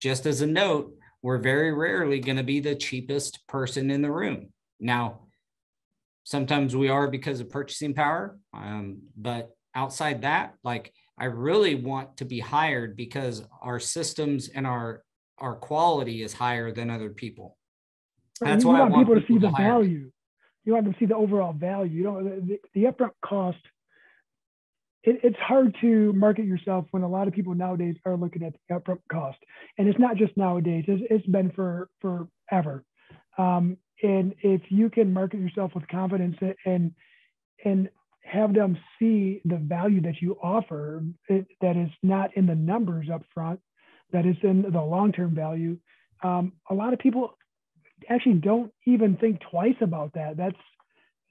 just 0.00 0.26
as 0.26 0.40
a 0.42 0.46
note, 0.46 0.94
we're 1.22 1.38
very 1.38 1.72
rarely 1.72 2.20
going 2.20 2.36
to 2.36 2.42
be 2.42 2.60
the 2.60 2.74
cheapest 2.74 3.46
person 3.46 3.90
in 3.90 4.02
the 4.02 4.10
room. 4.10 4.52
Now, 4.78 5.26
sometimes 6.24 6.76
we 6.76 6.88
are 6.88 7.08
because 7.08 7.40
of 7.40 7.50
purchasing 7.50 7.94
power, 7.94 8.38
um, 8.54 9.02
but 9.16 9.50
outside 9.74 10.22
that, 10.22 10.54
like 10.64 10.92
I 11.18 11.26
really 11.26 11.74
want 11.74 12.16
to 12.18 12.24
be 12.24 12.40
hired 12.40 12.96
because 12.96 13.42
our 13.60 13.80
systems 13.80 14.48
and 14.48 14.66
our 14.66 15.02
our 15.38 15.56
quality 15.56 16.22
is 16.22 16.34
higher 16.34 16.70
than 16.70 16.90
other 16.90 17.08
people. 17.08 17.56
That's 18.42 18.62
why 18.62 18.80
I 18.80 18.84
want 18.84 19.06
people 19.06 19.20
to 19.20 19.26
see 19.26 19.38
the 19.38 19.50
value. 19.50 20.10
You 20.64 20.72
want 20.74 20.84
them 20.84 20.92
to 20.92 20.98
see 20.98 21.06
the 21.06 21.16
overall 21.16 21.54
value. 21.54 21.92
You 21.98 22.04
know, 22.04 22.22
the, 22.22 22.58
the 22.74 22.84
upfront 22.84 23.12
cost. 23.24 23.58
It, 25.02 25.20
it's 25.22 25.38
hard 25.38 25.76
to 25.80 26.12
market 26.12 26.44
yourself 26.44 26.86
when 26.90 27.02
a 27.02 27.08
lot 27.08 27.28
of 27.28 27.34
people 27.34 27.54
nowadays 27.54 27.96
are 28.04 28.16
looking 28.16 28.42
at 28.42 28.54
the 28.68 28.74
upfront 28.74 29.00
cost, 29.10 29.38
and 29.78 29.88
it's 29.88 29.98
not 29.98 30.16
just 30.16 30.36
nowadays. 30.36 30.84
It's, 30.88 31.02
it's 31.10 31.26
been 31.26 31.50
for 31.50 31.88
forever. 32.00 32.84
Um, 33.38 33.76
and 34.02 34.34
if 34.42 34.62
you 34.68 34.90
can 34.90 35.12
market 35.12 35.40
yourself 35.40 35.72
with 35.74 35.86
confidence 35.88 36.36
and 36.64 36.92
and 37.64 37.88
have 38.22 38.54
them 38.54 38.78
see 38.98 39.40
the 39.44 39.56
value 39.56 40.00
that 40.02 40.20
you 40.20 40.36
offer 40.42 41.02
it, 41.28 41.46
that 41.60 41.76
is 41.76 41.90
not 42.02 42.36
in 42.36 42.46
the 42.46 42.54
numbers 42.54 43.08
up 43.12 43.22
front, 43.34 43.60
that 44.12 44.26
is 44.26 44.36
in 44.42 44.62
the 44.62 44.80
long-term 44.80 45.34
value. 45.34 45.78
Um, 46.22 46.52
a 46.70 46.74
lot 46.74 46.92
of 46.92 46.98
people 46.98 47.36
actually 48.08 48.34
don't 48.34 48.72
even 48.86 49.16
think 49.16 49.40
twice 49.50 49.76
about 49.80 50.14
that. 50.14 50.36
That's 50.36 50.56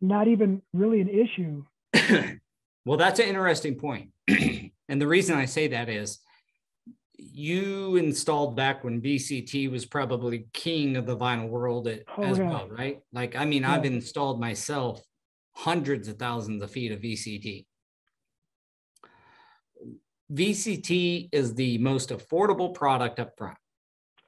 not 0.02 0.28
even 0.28 0.62
really 0.74 1.02
an 1.02 1.10
issue. 1.10 1.64
well, 2.89 2.98
that's 2.98 3.19
an 3.19 3.27
interesting 3.27 3.75
point. 3.75 4.10
and 4.27 5.00
the 5.00 5.05
reason 5.05 5.38
I 5.38 5.46
say 5.46 5.67
that 5.67 5.89
is 5.89 6.17
you 7.17 7.98
installed 7.98 8.55
back 8.55 8.84
when 8.84 9.00
VCT 9.00 9.69
was 9.69 9.86
probably 9.86 10.48
king 10.53 10.98
of 10.98 11.05
the 11.05 11.15
vinyl 11.15 11.50
world 11.50 11.88
at, 11.88 12.01
oh, 12.17 12.24
as 12.24 12.39
yeah. 12.39 12.50
well, 12.50 12.67
right? 12.67 13.00
Like, 13.13 13.36
I 13.36 13.46
mean, 13.46 13.62
yeah. 13.62 13.75
I've 13.75 13.86
installed 13.86 14.39
myself 14.39 15.03
hundreds 15.51 16.08
of 16.08 16.17
thousands 16.17 16.63
of 16.63 16.72
feet 16.72 16.91
of 16.91 17.00
VCT. 17.00 17.67
VCT 20.34 21.29
is 21.31 21.53
the 21.53 21.77
most 21.77 22.10
affordable 22.10 22.74
product 22.74 23.19
up 23.19 23.34
front. 23.38 23.58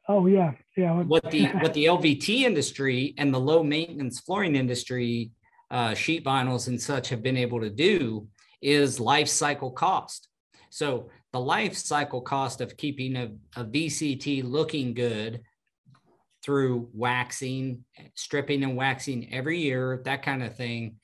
Oh 0.08 0.28
yeah, 0.28 0.52
yeah. 0.78 1.02
What 1.02 1.32
the 1.32 1.46
what 1.62 1.74
the 1.74 1.86
LVT 1.86 2.42
industry 2.42 3.16
and 3.18 3.34
the 3.34 3.40
low 3.40 3.64
maintenance 3.64 4.20
flooring 4.20 4.56
industry, 4.56 5.32
uh, 5.72 5.96
sheet 5.96 6.24
vinyls 6.24 6.68
and 6.68 6.80
such 6.80 7.10
have 7.10 7.24
been 7.24 7.38
able 7.38 7.60
to 7.60 7.72
do 7.72 8.28
is 8.62 9.00
life 9.00 9.28
cycle 9.28 9.72
cost. 9.72 10.28
So 10.70 11.10
the 11.34 11.40
life 11.40 11.76
cycle 11.76 12.22
cost 12.22 12.62
of 12.62 12.78
keeping 12.78 13.16
a, 13.16 13.32
a 13.56 13.66
VCT 13.66 14.44
looking 14.44 14.94
good 14.94 15.42
through 16.44 16.90
waxing, 16.94 17.84
stripping 18.16 18.64
and 18.64 18.76
waxing 18.76 19.34
every 19.34 19.60
year, 19.60 20.02
that 20.06 20.24
kind 20.24 20.44
of 20.44 20.56
thing, 20.56 20.96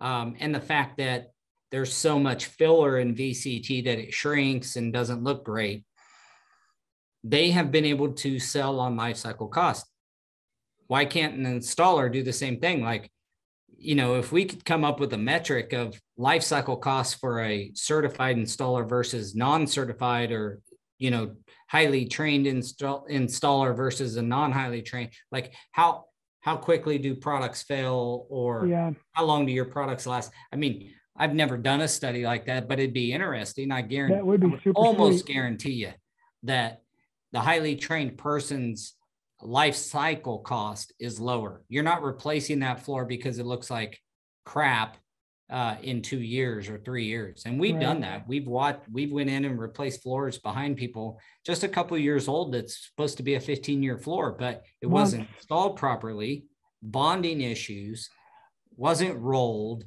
um, 0.00 0.36
and 0.40 0.54
the 0.54 0.60
fact 0.60 0.98
that 0.98 1.30
there's 1.70 1.92
so 1.92 2.18
much 2.18 2.46
filler 2.46 2.98
in 2.98 3.14
VCT 3.14 3.84
that 3.84 3.98
it 3.98 4.12
shrinks 4.12 4.76
and 4.76 4.92
doesn't 4.92 5.22
look 5.24 5.44
great, 5.44 5.84
they 7.24 7.50
have 7.50 7.70
been 7.70 7.84
able 7.84 8.12
to 8.12 8.38
sell 8.38 8.80
on 8.80 8.96
life 8.96 9.16
cycle 9.16 9.48
cost. 9.48 9.86
Why 10.88 11.04
can't 11.04 11.34
an 11.34 11.46
installer 11.46 12.12
do 12.12 12.22
the 12.22 12.32
same 12.32 12.60
thing? 12.60 12.82
Like, 12.82 13.10
you 13.82 13.94
know, 13.94 14.14
if 14.14 14.30
we 14.30 14.44
could 14.44 14.64
come 14.64 14.84
up 14.84 15.00
with 15.00 15.12
a 15.12 15.18
metric 15.18 15.72
of 15.72 16.00
life 16.16 16.42
cycle 16.42 16.76
costs 16.76 17.14
for 17.14 17.40
a 17.40 17.72
certified 17.74 18.36
installer 18.36 18.88
versus 18.88 19.34
non-certified 19.34 20.30
or, 20.30 20.60
you 20.98 21.10
know, 21.10 21.34
highly 21.68 22.06
trained 22.06 22.46
install, 22.46 23.04
installer 23.10 23.76
versus 23.76 24.16
a 24.16 24.22
non-highly 24.22 24.82
trained, 24.82 25.10
like 25.30 25.52
how 25.72 26.04
how 26.40 26.56
quickly 26.56 26.98
do 26.98 27.14
products 27.14 27.62
fail 27.62 28.26
or 28.28 28.66
yeah. 28.66 28.90
how 29.12 29.24
long 29.24 29.46
do 29.46 29.52
your 29.52 29.64
products 29.64 30.06
last? 30.06 30.32
I 30.52 30.56
mean, 30.56 30.92
I've 31.16 31.34
never 31.34 31.56
done 31.56 31.80
a 31.80 31.88
study 31.88 32.24
like 32.24 32.46
that, 32.46 32.68
but 32.68 32.78
it'd 32.78 32.94
be 32.94 33.12
interesting. 33.12 33.70
I 33.70 33.82
guarantee 33.82 34.16
that 34.16 34.26
would 34.26 34.40
be 34.40 34.58
super 34.62 34.78
almost 34.78 35.24
sweet. 35.24 35.34
guarantee 35.34 35.72
you 35.72 35.92
that 36.44 36.82
the 37.32 37.40
highly 37.40 37.76
trained 37.76 38.18
person's 38.18 38.94
life 39.42 39.74
cycle 39.74 40.38
cost 40.38 40.92
is 40.98 41.20
lower. 41.20 41.62
You're 41.68 41.82
not 41.82 42.02
replacing 42.02 42.60
that 42.60 42.84
floor 42.84 43.04
because 43.04 43.38
it 43.38 43.46
looks 43.46 43.70
like 43.70 43.98
crap 44.44 44.96
uh, 45.50 45.76
in 45.82 46.00
two 46.00 46.20
years 46.20 46.68
or 46.68 46.78
three 46.78 47.04
years. 47.04 47.42
And 47.44 47.60
we've 47.60 47.74
right. 47.74 47.82
done 47.82 48.00
that. 48.00 48.26
We've 48.26 48.46
watched, 48.46 48.88
we've 48.90 49.12
went 49.12 49.28
in 49.28 49.44
and 49.44 49.58
replaced 49.58 50.02
floors 50.02 50.38
behind 50.38 50.78
people 50.78 51.20
just 51.44 51.62
a 51.62 51.68
couple 51.68 51.96
of 51.96 52.02
years 52.02 52.26
old. 52.26 52.54
That's 52.54 52.88
supposed 52.88 53.18
to 53.18 53.22
be 53.22 53.34
a 53.34 53.40
15 53.40 53.82
year 53.82 53.98
floor, 53.98 54.34
but 54.38 54.62
it 54.80 54.86
wasn't 54.86 55.28
installed 55.36 55.76
properly. 55.76 56.46
Bonding 56.82 57.42
issues 57.42 58.08
wasn't 58.76 59.18
rolled. 59.18 59.84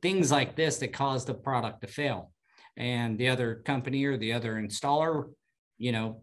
Things 0.00 0.32
like 0.32 0.56
this 0.56 0.78
that 0.78 0.94
caused 0.94 1.26
the 1.26 1.34
product 1.34 1.82
to 1.82 1.86
fail. 1.86 2.32
And 2.76 3.18
the 3.18 3.28
other 3.28 3.56
company 3.56 4.04
or 4.04 4.16
the 4.16 4.32
other 4.32 4.54
installer, 4.54 5.30
you 5.78 5.92
know, 5.92 6.22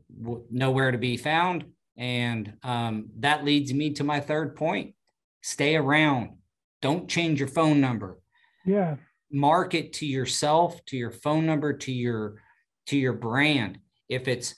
nowhere 0.50 0.92
to 0.92 0.98
be 0.98 1.18
found. 1.18 1.66
And 1.98 2.54
um, 2.64 3.10
that 3.20 3.46
leads 3.46 3.74
me 3.74 3.92
to 3.94 4.04
my 4.04 4.20
third 4.20 4.56
point: 4.56 4.96
stay 5.42 5.76
around. 5.76 6.38
Don't 6.82 7.08
change 7.08 7.40
your 7.40 7.50
phone 7.50 7.80
number. 7.80 8.20
Yeah. 8.66 8.98
Market 9.32 9.94
to 9.94 10.06
yourself 10.06 10.84
to 10.86 10.98
your 10.98 11.12
phone 11.12 11.46
number 11.46 11.74
to 11.74 11.92
your 11.92 12.42
to 12.88 12.98
your 12.98 13.14
brand. 13.14 13.80
If 14.10 14.28
it's 14.28 14.56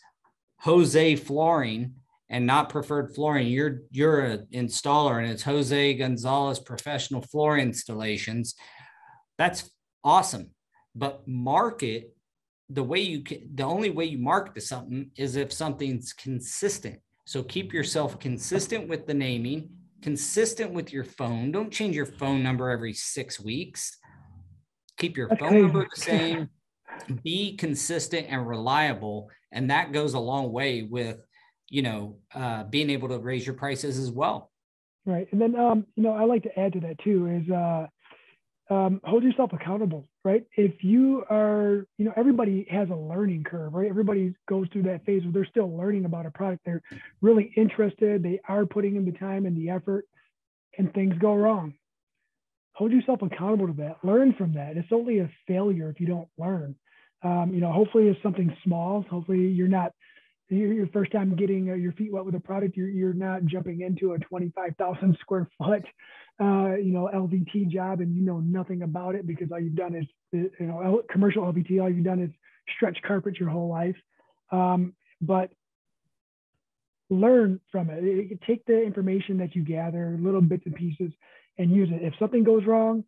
jose 0.62 1.16
flooring 1.18 1.94
and 2.30 2.48
not 2.48 2.70
preferred 2.70 3.14
flooring 3.14 3.46
you're 3.46 3.82
you're 3.92 4.22
an 4.22 4.48
installer 4.54 5.22
and 5.22 5.30
it's 5.30 5.44
jose 5.44 5.94
gonzalez 5.96 6.60
professional 6.60 7.22
floor 7.22 7.58
installations 7.58 8.56
that's 9.38 9.70
awesome. 10.04 10.52
But 10.94 11.28
market 11.28 12.16
the 12.70 12.84
way 12.84 13.00
you 13.02 13.22
can 13.22 13.50
the 13.54 13.64
only 13.64 13.92
way 13.92 14.06
you 14.06 14.18
market 14.18 14.56
to 14.56 14.62
something 14.62 15.12
is 15.18 15.36
if 15.36 15.52
something's 15.52 16.14
consistent 16.14 17.00
so 17.26 17.44
keep 17.44 17.74
yourself 17.74 18.20
consistent 18.20 18.88
with 18.88 19.06
the 19.06 19.14
naming 19.14 19.70
consistent 20.06 20.72
with 20.72 20.94
your 20.94 21.04
phone. 21.04 21.52
Don't 21.52 21.72
change 21.72 21.96
your 21.96 22.06
phone 22.06 22.44
number 22.44 22.70
every 22.70 22.94
six 22.94 23.40
weeks. 23.40 23.98
Keep 25.00 25.18
your 25.18 25.36
phone 25.38 25.64
number 25.64 25.88
the 25.96 26.00
same. 26.00 26.50
Be 27.24 27.58
consistent 27.58 28.28
and 28.30 28.48
reliable, 28.48 29.32
and 29.52 29.72
that 29.72 29.94
goes 29.94 30.14
a 30.14 30.20
long 30.20 30.52
way 30.52 30.84
with, 30.84 31.26
you 31.70 31.82
know, 31.82 32.20
uh, 32.36 32.66
being 32.66 32.92
able 32.92 33.10
to 33.10 33.18
raise 33.18 33.48
your 33.48 33.56
prices 33.56 33.98
as 33.98 34.12
well. 34.12 34.52
Right, 35.08 35.28
and 35.32 35.42
then 35.42 35.56
um, 35.56 35.88
you 35.96 36.04
know, 36.04 36.12
I 36.12 36.26
like 36.26 36.44
to 36.44 36.60
add 36.60 36.74
to 36.74 36.80
that 36.82 37.00
too 37.00 37.26
is 37.26 37.50
uh, 37.50 37.88
um, 38.70 39.00
hold 39.04 39.24
yourself 39.24 39.52
accountable. 39.54 40.08
Right, 40.24 40.46
if 40.58 40.84
you 40.84 41.24
are, 41.30 41.86
you 41.98 42.06
know, 42.06 42.14
everybody 42.16 42.68
has 42.70 42.90
a 42.90 42.96
learning 42.96 43.44
curve. 43.44 43.74
Right, 43.74 43.90
everybody 43.90 44.34
goes 44.48 44.68
through 44.72 44.84
that 44.84 45.06
phase 45.06 45.24
where 45.24 45.32
they're 45.32 45.46
still 45.46 45.76
learning 45.76 46.06
about 46.06 46.26
a 46.26 46.32
product. 46.32 46.64
They're 46.66 46.82
really 47.22 47.52
interested. 47.56 48.24
They 48.24 48.40
are 48.48 48.66
putting 48.66 48.96
in 48.96 49.06
the 49.06 49.12
time 49.12 49.46
and 49.46 49.56
the 49.56 49.70
effort, 49.70 50.06
and 50.78 50.94
things 50.94 51.16
go 51.20 51.36
wrong 51.36 51.74
hold 52.76 52.92
yourself 52.92 53.22
accountable 53.22 53.68
to 53.68 53.74
that. 53.74 53.98
Learn 54.04 54.34
from 54.34 54.54
that. 54.54 54.78
It's 54.78 54.92
only 54.92 55.20
a 55.20 55.30
failure 55.48 55.90
if 55.90 56.00
you 56.00 56.08
don't 56.08 56.28
learn. 56.38 56.76
Um, 57.24 57.52
you 57.54 57.62
know, 57.62 57.72
hopefully 57.72 58.08
it's 58.08 58.22
something 58.22 58.56
small. 58.64 59.04
Hopefully 59.10 59.48
you're 59.48 59.68
not 59.68 59.94
your 60.50 60.88
first 60.88 61.12
time 61.12 61.36
getting 61.36 61.72
uh, 61.72 61.74
your 61.74 61.92
feet 61.94 62.14
wet 62.14 62.26
with 62.26 62.36
a 62.36 62.40
product. 62.40 62.78
You're 62.78 62.90
you're 62.90 63.14
not 63.14 63.46
jumping 63.46 63.82
into 63.82 64.14
a 64.14 64.20
25,000 64.20 65.18
square 65.22 65.50
foot, 65.58 65.84
uh, 66.40 66.76
you 66.76 66.92
know, 66.92 67.10
LVT 67.14 67.70
job 67.70 68.02
and 68.02 68.16
you 68.16 68.22
know 68.22 68.40
nothing 68.40 68.82
about 68.82 69.16
it 69.16 69.26
because 69.26 69.52
all 69.52 69.60
you've 69.60 69.76
done 69.76 69.96
is 69.96 70.06
you 70.32 70.52
know 70.60 71.02
commercial 71.10 71.44
LVT. 71.44 71.82
All 71.82 71.90
you've 71.90 72.06
done 72.06 72.22
is 72.22 72.30
stretch 72.76 72.98
carpet 73.02 73.40
your 73.40 73.50
whole 73.50 73.70
life. 73.70 73.96
Um, 74.52 74.94
but 75.22 75.52
learn 77.10 77.60
from 77.72 77.90
it. 77.90 78.40
Take 78.46 78.66
the 78.66 78.82
information 78.82 79.38
that 79.38 79.56
you 79.56 79.64
gather, 79.64 80.18
little 80.20 80.42
bits 80.42 80.64
and 80.66 80.76
pieces, 80.76 81.12
and 81.58 81.72
use 81.72 81.90
it. 81.92 82.04
If 82.04 82.14
something 82.20 82.44
goes 82.44 82.66
wrong, 82.66 83.04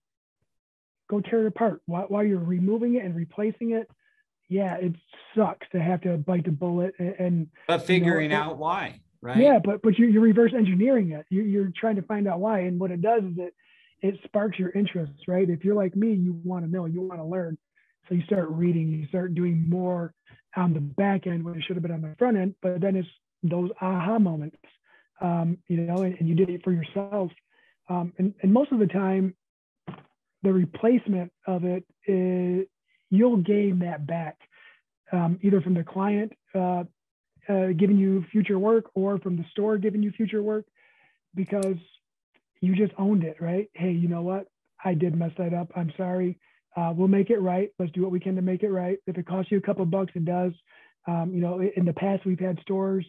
go 1.09 1.21
tear 1.21 1.45
it 1.45 1.47
apart. 1.47 1.81
While, 1.85 2.05
while 2.07 2.23
you're 2.23 2.39
removing 2.39 2.95
it 2.95 3.03
and 3.03 3.15
replacing 3.15 3.71
it, 3.71 3.89
yeah, 4.49 4.75
it 4.75 4.93
sucks 5.35 5.67
to 5.71 5.81
have 5.81 6.01
to 6.01 6.17
bite 6.17 6.45
the 6.45 6.51
bullet 6.51 6.95
and. 6.99 7.15
and 7.19 7.47
but 7.67 7.85
figuring 7.85 8.31
you 8.31 8.37
know, 8.37 8.43
out 8.43 8.57
why, 8.57 9.01
right? 9.21 9.37
Yeah, 9.37 9.59
but 9.63 9.81
but 9.81 9.97
you're, 9.97 10.09
you're 10.09 10.21
reverse 10.21 10.53
engineering 10.55 11.11
it. 11.11 11.25
You, 11.29 11.43
you're 11.43 11.71
trying 11.75 11.95
to 11.97 12.01
find 12.03 12.27
out 12.27 12.39
why, 12.39 12.59
and 12.61 12.79
what 12.79 12.91
it 12.91 13.01
does 13.01 13.23
is 13.23 13.37
it 13.37 13.53
it 14.01 14.19
sparks 14.25 14.59
your 14.59 14.69
interest, 14.71 15.11
right? 15.27 15.49
If 15.49 15.63
you're 15.63 15.75
like 15.75 15.95
me, 15.95 16.13
you 16.13 16.39
want 16.43 16.65
to 16.65 16.71
know, 16.71 16.85
you 16.85 17.01
want 17.01 17.19
to 17.19 17.25
learn, 17.25 17.57
so 18.07 18.15
you 18.15 18.23
start 18.23 18.47
reading, 18.49 18.89
you 18.89 19.07
start 19.07 19.33
doing 19.33 19.67
more 19.67 20.13
on 20.55 20.73
the 20.73 20.79
back 20.79 21.25
end 21.27 21.43
when 21.43 21.55
it 21.55 21.63
should 21.63 21.75
have 21.75 21.83
been 21.83 21.91
on 21.91 22.01
the 22.01 22.15
front 22.19 22.37
end. 22.37 22.55
But 22.61 22.81
then 22.81 22.95
it's 22.95 23.07
those 23.41 23.71
aha 23.81 24.19
moments, 24.19 24.57
um, 25.19 25.57
you 25.67 25.77
know, 25.77 26.03
and, 26.03 26.15
and 26.19 26.29
you 26.29 26.35
did 26.35 26.49
it 26.49 26.63
for 26.63 26.71
yourself 26.71 27.31
um, 27.89 28.13
and, 28.17 28.33
and 28.41 28.51
most 28.51 28.71
of 28.71 28.79
the 28.79 28.87
time, 28.87 29.35
the 30.43 30.51
replacement 30.51 31.31
of 31.45 31.63
it 31.63 31.83
is 32.05 32.67
you'll 33.09 33.37
gain 33.37 33.79
that 33.79 34.05
back, 34.05 34.37
um, 35.11 35.39
either 35.41 35.61
from 35.61 35.73
the 35.73 35.83
client 35.83 36.33
uh, 36.53 36.83
uh, 37.49 37.67
giving 37.77 37.97
you 37.97 38.25
future 38.31 38.59
work 38.59 38.85
or 38.93 39.19
from 39.19 39.37
the 39.37 39.45
store 39.51 39.77
giving 39.77 40.03
you 40.03 40.11
future 40.11 40.43
work 40.43 40.65
because 41.35 41.77
you 42.61 42.75
just 42.75 42.93
owned 42.97 43.23
it, 43.23 43.37
right? 43.39 43.69
Hey, 43.73 43.91
you 43.91 44.07
know 44.07 44.21
what? 44.21 44.47
I 44.83 44.93
did 44.93 45.15
mess 45.15 45.31
that 45.37 45.53
up. 45.53 45.71
I'm 45.75 45.91
sorry. 45.97 46.37
Uh, 46.75 46.93
we'll 46.95 47.07
make 47.07 47.29
it 47.29 47.39
right. 47.39 47.71
Let's 47.79 47.91
do 47.91 48.01
what 48.01 48.11
we 48.11 48.19
can 48.19 48.35
to 48.35 48.41
make 48.41 48.63
it 48.63 48.69
right. 48.69 48.97
If 49.07 49.17
it 49.17 49.25
costs 49.27 49.51
you 49.51 49.57
a 49.57 49.61
couple 49.61 49.85
bucks, 49.85 50.11
it 50.15 50.25
does. 50.25 50.51
Um, 51.07 51.31
you 51.33 51.41
know, 51.41 51.61
in 51.61 51.85
the 51.85 51.93
past, 51.93 52.25
we've 52.25 52.39
had 52.39 52.59
stores 52.61 53.05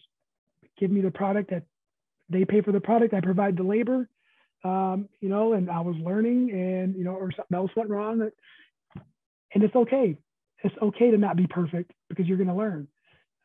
give 0.78 0.90
me 0.90 1.00
the 1.00 1.10
product 1.10 1.50
that 1.50 1.64
they 2.30 2.44
pay 2.44 2.60
for 2.62 2.72
the 2.72 2.80
product. 2.80 3.14
I 3.14 3.20
provide 3.20 3.56
the 3.56 3.62
labor, 3.62 4.08
um, 4.64 5.08
you 5.20 5.28
know, 5.28 5.54
and 5.54 5.70
I 5.70 5.80
was 5.80 5.96
learning 5.96 6.50
and, 6.50 6.94
you 6.94 7.04
know, 7.04 7.12
or 7.12 7.32
something 7.32 7.56
else 7.56 7.70
went 7.74 7.90
wrong. 7.90 8.30
And 9.54 9.64
it's 9.64 9.74
okay. 9.74 10.16
It's 10.62 10.74
okay 10.80 11.10
to 11.10 11.18
not 11.18 11.36
be 11.36 11.46
perfect 11.46 11.92
because 12.08 12.26
you're 12.26 12.36
going 12.36 12.48
to 12.48 12.54
learn. 12.54 12.88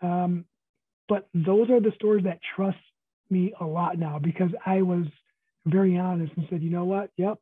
Um, 0.02 0.46
but 1.08 1.28
those 1.34 1.70
are 1.70 1.80
the 1.80 1.92
stores 1.96 2.24
that 2.24 2.40
trust 2.56 2.78
me 3.30 3.54
a 3.60 3.66
lot 3.66 3.98
now 3.98 4.20
because 4.20 4.52
I 4.66 4.82
was 4.82 5.06
very 5.66 5.98
honest 5.98 6.34
and 6.36 6.46
said, 6.50 6.62
you 6.62 6.70
know 6.70 6.86
what? 6.86 7.10
Yep. 7.18 7.40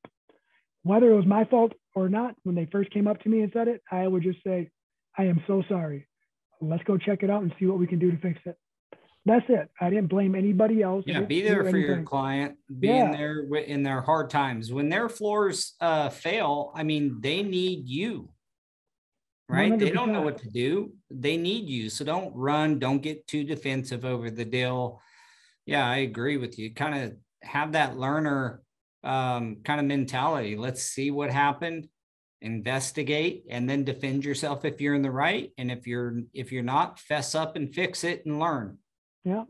Whether 0.83 1.11
it 1.11 1.15
was 1.15 1.25
my 1.25 1.45
fault 1.45 1.73
or 1.95 2.09
not, 2.09 2.35
when 2.43 2.55
they 2.55 2.67
first 2.71 2.91
came 2.91 3.07
up 3.07 3.21
to 3.21 3.29
me 3.29 3.41
and 3.41 3.51
said 3.53 3.67
it, 3.67 3.81
I 3.91 4.07
would 4.07 4.23
just 4.23 4.43
say, 4.43 4.69
I 5.17 5.25
am 5.25 5.43
so 5.47 5.63
sorry. 5.69 6.07
Let's 6.59 6.83
go 6.83 6.97
check 6.97 7.23
it 7.23 7.29
out 7.29 7.41
and 7.43 7.53
see 7.59 7.65
what 7.65 7.79
we 7.79 7.87
can 7.87 7.99
do 7.99 8.11
to 8.11 8.17
fix 8.17 8.39
it. 8.45 8.57
That's 9.25 9.45
it. 9.49 9.69
I 9.79 9.89
didn't 9.89 10.07
blame 10.07 10.33
anybody 10.33 10.81
else. 10.81 11.03
Yeah, 11.05 11.21
be 11.21 11.41
there 11.41 11.69
for 11.69 11.77
your 11.77 12.01
client, 12.01 12.57
be 12.79 12.87
yeah. 12.87 13.05
in 13.05 13.11
there 13.11 13.41
in 13.55 13.83
their 13.83 14.01
hard 14.01 14.31
times. 14.31 14.73
When 14.73 14.89
their 14.89 15.09
floors 15.09 15.75
uh, 15.79 16.09
fail, 16.09 16.71
I 16.73 16.83
mean, 16.83 17.17
they 17.21 17.43
need 17.43 17.87
you, 17.87 18.29
right? 19.51 19.71
100%. 19.71 19.79
They 19.79 19.91
don't 19.91 20.11
know 20.11 20.21
what 20.21 20.39
to 20.39 20.49
do. 20.49 20.93
They 21.09 21.37
need 21.37 21.67
you. 21.67 21.89
So 21.89 22.05
don't 22.05 22.35
run. 22.35 22.79
Don't 22.79 23.01
get 23.01 23.27
too 23.27 23.43
defensive 23.43 24.05
over 24.05 24.29
the 24.29 24.45
deal. 24.45 25.01
Yeah, 25.65 25.87
I 25.87 25.97
agree 25.97 26.37
with 26.37 26.57
you. 26.57 26.73
Kind 26.73 27.03
of 27.03 27.15
have 27.47 27.73
that 27.73 27.97
learner 27.97 28.61
um, 29.03 29.57
kind 29.63 29.79
of 29.79 29.85
mentality. 29.85 30.55
Let's 30.55 30.83
see 30.83 31.11
what 31.11 31.31
happened 31.31 31.87
investigate 32.43 33.45
and 33.51 33.69
then 33.69 33.83
defend 33.83 34.25
yourself 34.25 34.65
if 34.65 34.81
you're 34.81 34.95
in 34.95 35.03
the 35.03 35.11
right 35.11 35.51
and 35.59 35.71
if 35.71 35.85
you're 35.85 36.21
if 36.33 36.51
you're 36.51 36.63
not 36.63 36.97
fess 36.97 37.35
up 37.35 37.55
and 37.55 37.71
fix 37.75 38.03
it 38.03 38.25
and 38.25 38.39
learn 38.39 38.79
yeah. 39.23 39.43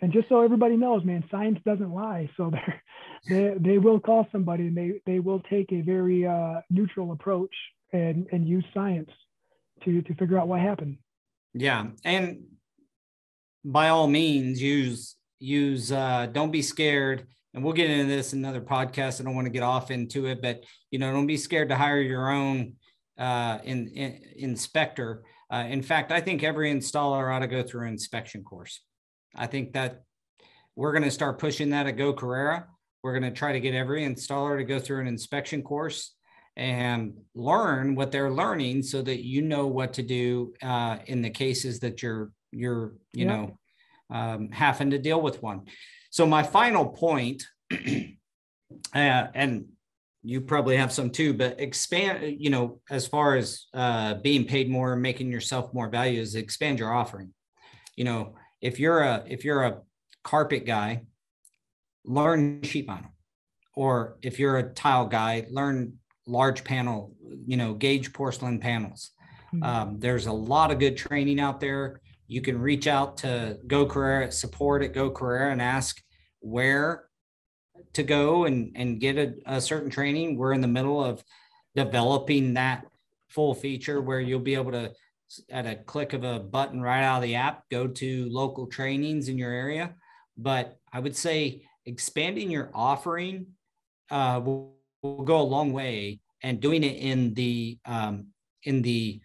And 0.00 0.12
just 0.12 0.28
so 0.28 0.42
everybody 0.42 0.76
knows, 0.76 1.04
man, 1.04 1.24
science 1.30 1.58
doesn't 1.64 1.92
lie. 1.92 2.30
So 2.36 2.52
they 3.28 3.54
they 3.58 3.78
will 3.78 4.00
call 4.00 4.28
somebody 4.30 4.68
and 4.68 4.76
they 4.76 5.00
they 5.06 5.18
will 5.18 5.40
take 5.50 5.72
a 5.72 5.80
very 5.80 6.26
uh, 6.26 6.60
neutral 6.70 7.12
approach 7.12 7.54
and 7.92 8.26
and 8.32 8.46
use 8.46 8.64
science 8.74 9.10
to 9.82 10.02
to 10.02 10.14
figure 10.14 10.38
out 10.38 10.48
what 10.48 10.60
happened. 10.60 10.98
Yeah, 11.54 11.86
and 12.04 12.44
by 13.64 13.88
all 13.88 14.06
means, 14.06 14.60
use 14.60 15.16
use 15.38 15.92
uh, 15.92 16.28
don't 16.32 16.50
be 16.52 16.62
scared. 16.62 17.26
And 17.54 17.64
we'll 17.64 17.72
get 17.72 17.90
into 17.90 18.06
this 18.06 18.34
in 18.34 18.40
another 18.40 18.60
podcast. 18.60 19.20
I 19.20 19.24
don't 19.24 19.34
want 19.34 19.46
to 19.46 19.52
get 19.52 19.62
off 19.62 19.90
into 19.90 20.26
it, 20.26 20.42
but 20.42 20.64
you 20.90 20.98
know, 20.98 21.10
don't 21.12 21.26
be 21.26 21.38
scared 21.38 21.70
to 21.70 21.76
hire 21.76 22.00
your 22.00 22.30
own 22.30 22.74
uh, 23.18 23.58
in, 23.64 23.88
in, 23.88 24.20
inspector. 24.36 25.24
Uh, 25.50 25.64
in 25.68 25.82
fact, 25.82 26.12
I 26.12 26.20
think 26.20 26.44
every 26.44 26.72
installer 26.72 27.34
ought 27.34 27.40
to 27.40 27.46
go 27.46 27.62
through 27.62 27.86
an 27.86 27.92
inspection 27.92 28.44
course. 28.44 28.80
I 29.34 29.46
think 29.46 29.72
that 29.72 30.02
we're 30.76 30.92
going 30.92 31.04
to 31.04 31.10
start 31.10 31.38
pushing 31.38 31.70
that 31.70 31.86
at 31.86 31.96
Go 31.96 32.12
Carrera. 32.12 32.66
We're 33.02 33.18
going 33.18 33.32
to 33.32 33.36
try 33.36 33.52
to 33.52 33.60
get 33.60 33.74
every 33.74 34.02
installer 34.02 34.58
to 34.58 34.64
go 34.64 34.78
through 34.78 35.00
an 35.00 35.06
inspection 35.06 35.62
course 35.62 36.14
and 36.58 37.14
learn 37.36 37.94
what 37.94 38.10
they're 38.10 38.32
learning 38.32 38.82
so 38.82 39.00
that 39.00 39.24
you 39.24 39.42
know 39.42 39.68
what 39.68 39.94
to 39.94 40.02
do 40.02 40.52
uh, 40.60 40.98
in 41.06 41.22
the 41.22 41.30
cases 41.30 41.78
that 41.80 42.02
you're 42.02 42.32
you're 42.50 42.94
you 43.12 43.26
yeah. 43.26 43.36
know 43.36 43.58
um, 44.10 44.50
having 44.50 44.90
to 44.90 44.98
deal 44.98 45.20
with 45.20 45.42
one. 45.42 45.62
So 46.10 46.26
my 46.26 46.42
final 46.42 46.86
point, 46.86 47.44
uh, 47.72 47.76
and 48.94 49.66
you 50.22 50.40
probably 50.40 50.76
have 50.76 50.92
some 50.92 51.10
too, 51.10 51.32
but 51.32 51.60
expand, 51.60 52.36
you 52.40 52.50
know, 52.50 52.80
as 52.90 53.06
far 53.06 53.36
as 53.36 53.66
uh, 53.72 54.14
being 54.14 54.44
paid 54.44 54.68
more 54.68 54.94
and 54.94 55.02
making 55.02 55.30
yourself 55.30 55.72
more 55.72 55.88
value 55.88 56.20
is 56.20 56.34
expand 56.34 56.78
your 56.78 56.92
offering. 56.92 57.32
You 57.96 58.04
know, 58.04 58.34
if 58.60 58.80
you're 58.80 59.00
a 59.00 59.24
if 59.26 59.44
you're 59.44 59.64
a 59.64 59.80
carpet 60.24 60.66
guy, 60.66 61.04
learn 62.04 62.62
sheet 62.62 62.88
vinyl. 62.88 63.10
Or 63.76 64.18
if 64.22 64.40
you're 64.40 64.58
a 64.58 64.72
tile 64.74 65.06
guy, 65.06 65.46
learn 65.50 65.97
large 66.28 66.62
panel, 66.62 67.14
you 67.46 67.56
know, 67.56 67.74
gauge 67.74 68.12
porcelain 68.12 68.60
panels. 68.60 69.10
Mm-hmm. 69.54 69.62
Um, 69.62 69.98
there's 69.98 70.26
a 70.26 70.32
lot 70.32 70.70
of 70.70 70.78
good 70.78 70.96
training 70.96 71.40
out 71.40 71.60
there. 71.60 72.00
You 72.26 72.42
can 72.42 72.58
reach 72.60 72.86
out 72.86 73.16
to 73.18 73.58
Go 73.66 73.86
Carrera 73.86 74.30
support 74.30 74.82
at 74.82 74.92
Go 74.92 75.10
Carrera 75.10 75.50
and 75.50 75.62
ask 75.62 76.02
where 76.40 77.04
to 77.94 78.02
go 78.02 78.44
and, 78.44 78.72
and 78.76 79.00
get 79.00 79.16
a, 79.16 79.34
a 79.46 79.60
certain 79.60 79.90
training. 79.90 80.36
We're 80.36 80.52
in 80.52 80.60
the 80.60 80.68
middle 80.68 81.02
of 81.02 81.24
developing 81.74 82.54
that 82.54 82.84
full 83.28 83.54
feature 83.54 84.00
where 84.00 84.20
you'll 84.20 84.40
be 84.40 84.54
able 84.54 84.72
to 84.72 84.92
at 85.50 85.66
a 85.66 85.76
click 85.76 86.12
of 86.12 86.24
a 86.24 86.38
button 86.38 86.80
right 86.80 87.02
out 87.02 87.18
of 87.18 87.22
the 87.22 87.34
app, 87.34 87.68
go 87.70 87.86
to 87.86 88.28
local 88.30 88.66
trainings 88.66 89.28
in 89.28 89.36
your 89.36 89.52
area. 89.52 89.94
But 90.36 90.78
I 90.92 91.00
would 91.00 91.16
say 91.16 91.66
expanding 91.84 92.50
your 92.50 92.70
offering 92.74 93.46
uh, 94.10 94.40
will, 94.44 94.77
will, 95.02 95.24
go 95.24 95.40
a 95.40 95.42
long 95.42 95.72
way, 95.72 96.20
and 96.42 96.60
doing 96.60 96.84
it 96.84 96.96
in 96.96 97.34
the 97.34 97.78
um, 97.84 98.28
in 98.64 98.82
the 98.82 99.20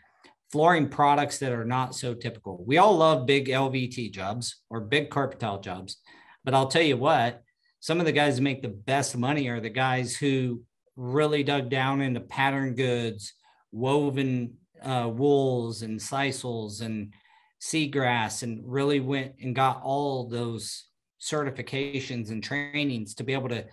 flooring 0.51 0.87
products 0.87 1.39
that 1.39 1.51
are 1.51 1.65
not 1.65 1.95
so 1.95 2.13
typical. 2.13 2.63
We 2.65 2.77
all 2.77 2.95
love 2.95 3.25
big 3.25 3.47
LVT 3.47 4.11
jobs 4.11 4.61
or 4.69 4.81
big 4.81 5.09
carpet 5.09 5.39
tile 5.39 5.59
jobs, 5.59 5.97
but 6.43 6.53
I'll 6.53 6.67
tell 6.67 6.83
you 6.83 6.97
what, 6.97 7.41
some 7.79 7.99
of 7.99 8.05
the 8.05 8.11
guys 8.11 8.37
who 8.37 8.43
make 8.43 8.61
the 8.61 8.69
best 8.69 9.17
money 9.17 9.47
are 9.49 9.59
the 9.59 9.69
guys 9.69 10.15
who 10.15 10.61
really 10.95 11.43
dug 11.43 11.69
down 11.69 12.01
into 12.01 12.19
pattern 12.19 12.75
goods, 12.75 13.33
woven 13.71 14.53
uh, 14.83 15.09
wools 15.11 15.81
and 15.81 15.99
sisals 15.99 16.81
and 16.81 17.13
seagrass 17.61 18.43
and 18.43 18.61
really 18.65 18.99
went 18.99 19.33
and 19.41 19.55
got 19.55 19.81
all 19.83 20.27
those 20.27 20.85
certifications 21.21 22.29
and 22.29 22.43
trainings 22.43 23.15
to 23.15 23.23
be 23.23 23.33
able 23.33 23.49
to 23.49 23.65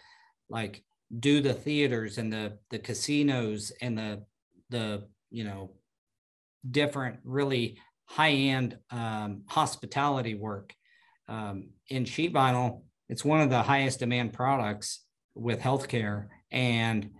like 0.48 0.82
do 1.18 1.40
the 1.40 1.54
theaters 1.54 2.18
and 2.18 2.32
the 2.32 2.58
the 2.70 2.78
casinos 2.78 3.72
and 3.80 3.98
the 3.98 4.22
the 4.70 5.04
you 5.30 5.44
know 5.44 5.72
different 6.70 7.18
really 7.24 7.78
high 8.04 8.32
end 8.32 8.78
um, 8.90 9.42
hospitality 9.48 10.34
work 10.34 10.74
um, 11.28 11.70
in 11.88 12.04
sheet 12.04 12.32
vinyl 12.32 12.82
it's 13.08 13.24
one 13.24 13.40
of 13.40 13.50
the 13.50 13.62
highest 13.62 13.98
demand 13.98 14.32
products 14.32 15.04
with 15.34 15.60
healthcare 15.60 16.26
and 16.52 17.10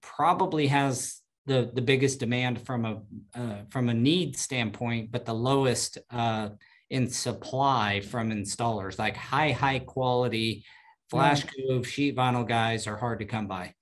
probably 0.00 0.66
has 0.66 1.22
the 1.46 1.70
the 1.74 1.82
biggest 1.82 2.20
demand 2.20 2.64
from 2.64 2.84
a 2.84 3.00
uh, 3.38 3.62
from 3.70 3.88
a 3.88 3.94
need 3.94 4.36
standpoint, 4.36 5.10
but 5.10 5.24
the 5.24 5.34
lowest 5.34 5.98
uh, 6.10 6.50
in 6.90 7.08
supply 7.08 8.00
from 8.00 8.30
installers. 8.30 8.98
Like 8.98 9.16
high 9.16 9.50
high 9.50 9.80
quality 9.80 10.64
flash 11.12 11.44
cove 11.44 11.86
sheet 11.86 12.16
vinyl 12.16 12.48
guys 12.48 12.86
are 12.86 12.96
hard 12.96 13.18
to 13.18 13.26
come 13.26 13.46
by. 13.46 13.74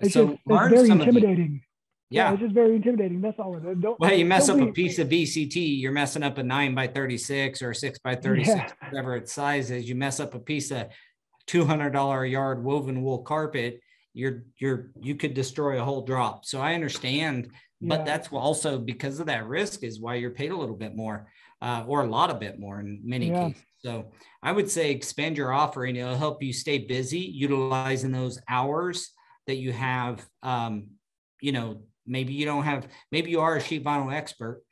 It's 0.00 0.12
so 0.12 0.28
just, 0.28 0.40
it's 0.46 0.70
very 0.70 0.90
intimidating. 0.90 1.62
Yeah. 2.10 2.28
yeah. 2.28 2.32
it's 2.34 2.42
just 2.42 2.54
very 2.54 2.76
intimidating. 2.76 3.20
That's 3.22 3.38
all 3.38 3.56
it 3.56 3.64
is. 3.64 3.78
Don't, 3.80 3.98
well, 3.98 4.12
you 4.12 4.26
mess 4.26 4.48
up 4.48 4.58
be... 4.58 4.68
a 4.68 4.72
piece 4.72 4.98
of 4.98 5.08
VCT, 5.08 5.80
you're 5.80 5.92
messing 5.92 6.22
up 6.22 6.36
a 6.38 6.42
nine 6.42 6.74
by 6.74 6.86
36 6.86 7.62
or 7.62 7.70
a 7.70 7.74
six 7.74 7.98
by 7.98 8.14
36, 8.14 8.48
yeah. 8.56 8.68
whatever 8.88 9.16
its 9.16 9.32
size 9.32 9.70
is. 9.70 9.88
You 9.88 9.94
mess 9.94 10.20
up 10.20 10.34
a 10.34 10.38
piece 10.38 10.70
of 10.70 10.88
$200 11.48 12.22
a 12.22 12.28
yard 12.28 12.62
woven 12.62 13.02
wool 13.02 13.22
carpet, 13.22 13.80
you're 14.12 14.44
you're 14.58 14.90
you 15.00 15.16
could 15.16 15.34
destroy 15.34 15.80
a 15.80 15.84
whole 15.84 16.02
drop. 16.02 16.44
So 16.44 16.60
I 16.60 16.74
understand, 16.74 17.48
yeah. 17.80 17.88
but 17.88 18.04
that's 18.04 18.28
also 18.28 18.78
because 18.78 19.18
of 19.20 19.26
that 19.26 19.46
risk 19.46 19.82
is 19.82 20.00
why 20.00 20.16
you're 20.16 20.30
paid 20.30 20.52
a 20.52 20.56
little 20.56 20.76
bit 20.76 20.94
more, 20.94 21.26
uh, 21.60 21.84
or 21.86 22.02
a 22.02 22.06
lot 22.06 22.30
of 22.30 22.38
bit 22.38 22.60
more 22.60 22.78
in 22.78 23.00
many 23.04 23.30
cases. 23.30 23.62
So 23.84 24.12
I 24.42 24.50
would 24.50 24.70
say 24.70 24.90
expand 24.90 25.36
your 25.36 25.52
offering. 25.52 25.96
It'll 25.96 26.16
help 26.16 26.42
you 26.42 26.52
stay 26.52 26.78
busy, 26.78 27.18
utilizing 27.20 28.12
those 28.12 28.40
hours 28.48 29.10
that 29.46 29.56
you 29.56 29.72
have. 29.72 30.26
Um, 30.42 30.86
you 31.40 31.52
know, 31.52 31.82
maybe 32.06 32.32
you 32.32 32.46
don't 32.46 32.64
have, 32.64 32.88
maybe 33.12 33.30
you 33.30 33.40
are 33.40 33.56
a 33.56 33.60
sheet 33.60 33.84
vinyl 33.84 34.12
expert. 34.12 34.62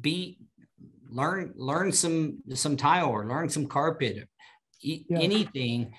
Be 0.00 0.38
learn 1.08 1.52
learn 1.54 1.92
some 1.92 2.38
some 2.54 2.76
tile 2.76 3.08
or 3.10 3.26
learn 3.26 3.48
some 3.48 3.66
carpet, 3.66 4.28
yeah. 4.80 5.18
anything 5.20 5.92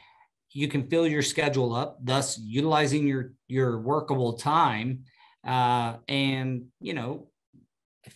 you 0.52 0.68
can 0.68 0.90
fill 0.90 1.08
your 1.08 1.22
schedule 1.22 1.74
up, 1.74 2.00
thus 2.04 2.38
utilizing 2.38 3.08
your 3.08 3.32
your 3.48 3.80
workable 3.80 4.34
time, 4.34 5.04
uh, 5.46 5.98
and 6.10 6.66
you 6.82 6.94
know, 6.94 7.30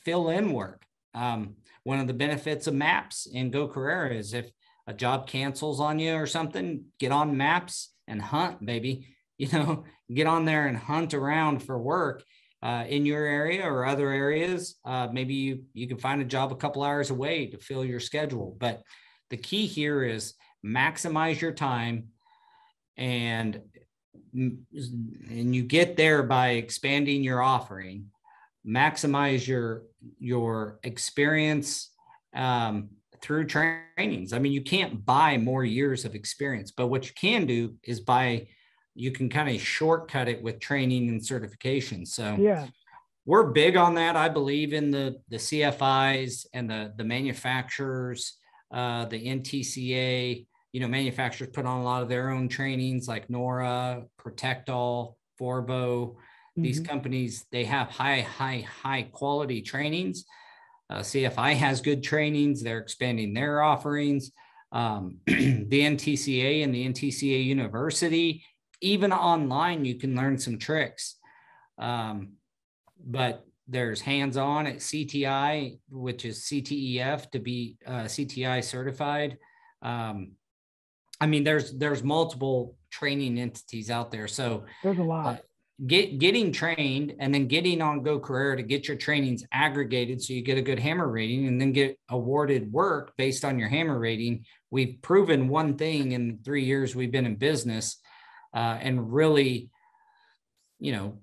fill 0.03 0.29
in 0.29 0.51
work. 0.51 0.83
Um, 1.13 1.55
one 1.83 1.99
of 1.99 2.07
the 2.07 2.13
benefits 2.13 2.67
of 2.67 2.73
maps 2.73 3.27
in 3.31 3.51
Go 3.51 3.67
Carrera 3.67 4.13
is 4.13 4.33
if 4.33 4.49
a 4.87 4.93
job 4.93 5.27
cancels 5.27 5.79
on 5.79 5.99
you 5.99 6.13
or 6.13 6.27
something, 6.27 6.85
get 6.99 7.11
on 7.11 7.37
maps 7.37 7.93
and 8.07 8.21
hunt, 8.21 8.65
baby. 8.65 9.07
You 9.41 9.47
know, 9.53 9.85
get 10.13 10.27
on 10.27 10.45
there 10.45 10.67
and 10.67 10.77
hunt 10.77 11.15
around 11.15 11.63
for 11.63 11.75
work 11.75 12.23
uh, 12.61 12.83
in 12.87 13.07
your 13.07 13.25
area 13.25 13.67
or 13.67 13.87
other 13.87 14.09
areas. 14.09 14.75
Uh, 14.85 15.07
maybe 15.11 15.33
you 15.33 15.63
you 15.73 15.87
can 15.87 15.97
find 15.97 16.21
a 16.21 16.25
job 16.25 16.51
a 16.51 16.55
couple 16.55 16.83
hours 16.83 17.09
away 17.09 17.47
to 17.47 17.57
fill 17.57 17.83
your 17.83 17.99
schedule. 17.99 18.55
But 18.59 18.83
the 19.31 19.37
key 19.37 19.65
here 19.65 20.03
is 20.03 20.35
maximize 20.63 21.41
your 21.41 21.53
time 21.53 22.09
and 22.97 23.61
and 24.33 25.55
you 25.55 25.63
get 25.63 25.97
there 25.97 26.21
by 26.21 26.49
expanding 26.49 27.23
your 27.23 27.41
offering 27.41 28.11
maximize 28.65 29.47
your 29.47 29.83
your 30.19 30.79
experience 30.83 31.91
um, 32.35 32.89
through 33.21 33.45
trainings. 33.45 34.33
I 34.33 34.39
mean 34.39 34.51
you 34.51 34.61
can't 34.61 35.05
buy 35.05 35.37
more 35.37 35.63
years 35.63 36.05
of 36.05 36.15
experience 36.15 36.71
but 36.71 36.87
what 36.87 37.07
you 37.07 37.13
can 37.15 37.45
do 37.45 37.75
is 37.83 37.99
buy 37.99 38.47
you 38.93 39.11
can 39.11 39.29
kind 39.29 39.49
of 39.49 39.61
shortcut 39.61 40.27
it 40.27 40.43
with 40.43 40.59
training 40.59 41.09
and 41.09 41.25
certification. 41.25 42.05
So 42.05 42.35
yeah. 42.37 42.67
we're 43.25 43.51
big 43.51 43.77
on 43.77 43.93
that 43.95 44.15
i 44.15 44.27
believe 44.27 44.73
in 44.73 44.89
the 44.89 45.21
the 45.29 45.37
cfis 45.37 46.45
and 46.53 46.69
the 46.69 46.91
the 46.97 47.03
manufacturers 47.03 48.37
uh, 48.73 49.05
the 49.05 49.27
ntca 49.27 50.45
you 50.71 50.79
know, 50.79 50.87
manufacturers 50.87 51.49
put 51.51 51.65
on 51.65 51.81
a 51.81 51.83
lot 51.83 52.01
of 52.01 52.09
their 52.09 52.29
own 52.29 52.47
trainings 52.47 53.07
like 53.07 53.29
Nora, 53.29 54.03
Protect-All, 54.17 55.17
Forbo. 55.37 56.15
Mm-hmm. 56.61 56.67
These 56.67 56.79
companies, 56.81 57.45
they 57.51 57.65
have 57.65 57.89
high, 57.89 58.21
high, 58.21 58.65
high 58.83 59.03
quality 59.11 59.61
trainings. 59.61 60.25
Uh, 60.89 60.99
CFI 60.99 61.55
has 61.55 61.81
good 61.81 62.03
trainings. 62.03 62.61
They're 62.61 62.79
expanding 62.79 63.33
their 63.33 63.61
offerings. 63.61 64.31
Um, 64.71 65.17
the 65.25 65.67
NTCA 65.69 66.63
and 66.63 66.73
the 66.73 66.87
NTCA 66.87 67.43
University, 67.43 68.43
even 68.81 69.11
online, 69.11 69.85
you 69.85 69.95
can 69.95 70.15
learn 70.15 70.37
some 70.37 70.57
tricks. 70.57 71.17
Um, 71.77 72.33
but 73.03 73.45
there's 73.67 74.01
hands-on 74.01 74.67
at 74.67 74.77
CTI, 74.77 75.79
which 75.89 76.25
is 76.25 76.41
CTEF 76.41 77.31
to 77.31 77.39
be 77.39 77.77
uh, 77.87 78.03
CTI 78.03 78.63
certified. 78.63 79.37
Um, 79.81 80.33
I 81.19 81.27
mean, 81.27 81.43
there's 81.43 81.71
there's 81.77 82.03
multiple 82.03 82.75
training 82.89 83.39
entities 83.39 83.89
out 83.89 84.11
there. 84.11 84.27
So 84.27 84.65
there's 84.83 84.97
a 84.97 85.03
lot. 85.03 85.35
Uh, 85.35 85.37
get 85.87 86.19
getting 86.19 86.51
trained 86.51 87.13
and 87.19 87.33
then 87.33 87.47
getting 87.47 87.81
on 87.81 88.03
Go 88.03 88.19
Carrera 88.19 88.57
to 88.57 88.63
get 88.63 88.87
your 88.87 88.97
trainings 88.97 89.43
aggregated 89.51 90.21
so 90.21 90.33
you 90.33 90.41
get 90.43 90.57
a 90.57 90.61
good 90.61 90.79
hammer 90.79 91.09
rating 91.09 91.47
and 91.47 91.59
then 91.59 91.71
get 91.71 91.97
awarded 92.09 92.71
work 92.71 93.13
based 93.17 93.43
on 93.43 93.57
your 93.57 93.69
hammer 93.69 93.97
rating. 93.97 94.45
We've 94.69 95.01
proven 95.01 95.47
one 95.47 95.77
thing 95.77 96.11
in 96.11 96.39
three 96.45 96.63
years 96.65 96.95
we've 96.95 97.11
been 97.11 97.25
in 97.25 97.35
business, 97.35 97.97
uh, 98.53 98.77
and 98.79 99.11
really, 99.11 99.69
you 100.79 100.91
know, 100.91 101.19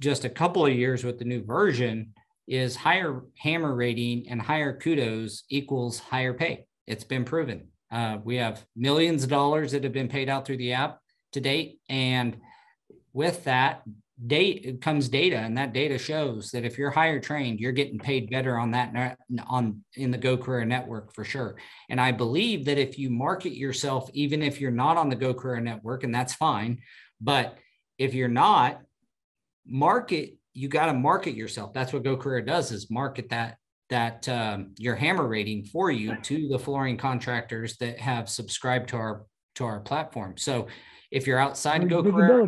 just 0.00 0.24
a 0.24 0.30
couple 0.30 0.64
of 0.64 0.72
years 0.72 1.04
with 1.04 1.18
the 1.18 1.24
new 1.24 1.44
version 1.44 2.14
is 2.48 2.74
higher 2.74 3.22
hammer 3.36 3.74
rating 3.74 4.28
and 4.28 4.40
higher 4.40 4.76
kudos 4.76 5.44
equals 5.50 5.98
higher 5.98 6.32
pay. 6.32 6.64
It's 6.86 7.04
been 7.04 7.24
proven. 7.24 7.68
Uh, 7.92 8.18
we 8.24 8.36
have 8.36 8.64
millions 8.74 9.24
of 9.24 9.30
dollars 9.30 9.72
that 9.72 9.84
have 9.84 9.92
been 9.92 10.08
paid 10.08 10.28
out 10.28 10.46
through 10.46 10.56
the 10.56 10.72
app 10.72 11.00
to 11.32 11.40
date. 11.40 11.78
And 11.88 12.38
with 13.12 13.44
that 13.44 13.82
date 14.26 14.80
comes 14.82 15.08
data 15.08 15.36
and 15.36 15.56
that 15.56 15.72
data 15.72 15.96
shows 15.96 16.50
that 16.50 16.64
if 16.64 16.76
you're 16.76 16.90
higher 16.90 17.20
trained, 17.20 17.58
you're 17.58 17.72
getting 17.72 17.98
paid 17.98 18.30
better 18.30 18.58
on 18.58 18.70
that 18.72 19.18
on 19.48 19.82
in 19.94 20.10
the 20.10 20.18
Go 20.18 20.36
Carrera 20.36 20.66
Network 20.66 21.14
for 21.14 21.24
sure. 21.24 21.56
And 21.88 22.00
I 22.00 22.12
believe 22.12 22.66
that 22.66 22.78
if 22.78 22.98
you 22.98 23.10
market 23.10 23.56
yourself, 23.56 24.10
even 24.12 24.42
if 24.42 24.60
you're 24.60 24.70
not 24.70 24.96
on 24.96 25.08
the 25.08 25.16
Go 25.16 25.32
Carrera 25.32 25.60
Network, 25.60 26.04
and 26.04 26.14
that's 26.14 26.34
fine, 26.34 26.82
but 27.20 27.56
if 27.98 28.14
you're 28.14 28.28
not, 28.28 28.80
market, 29.66 30.36
you 30.52 30.68
got 30.68 30.86
to 30.86 30.94
market 30.94 31.34
yourself. 31.34 31.72
That's 31.72 31.92
what 31.92 32.04
Go 32.04 32.16
Carrera 32.16 32.44
does 32.44 32.72
is 32.72 32.90
market 32.90 33.30
that 33.30 33.56
that 33.88 34.28
um, 34.28 34.72
your 34.78 34.94
hammer 34.94 35.26
rating 35.26 35.64
for 35.64 35.90
you 35.90 36.16
to 36.22 36.48
the 36.48 36.58
flooring 36.58 36.96
contractors 36.96 37.76
that 37.78 37.98
have 37.98 38.28
subscribed 38.28 38.90
to 38.90 38.96
our 38.96 39.26
to 39.56 39.64
our 39.64 39.80
platform. 39.80 40.36
So 40.36 40.68
if 41.10 41.26
you're 41.26 41.38
outside 41.38 41.88
Go 41.88 42.02
Carrera, 42.02 42.46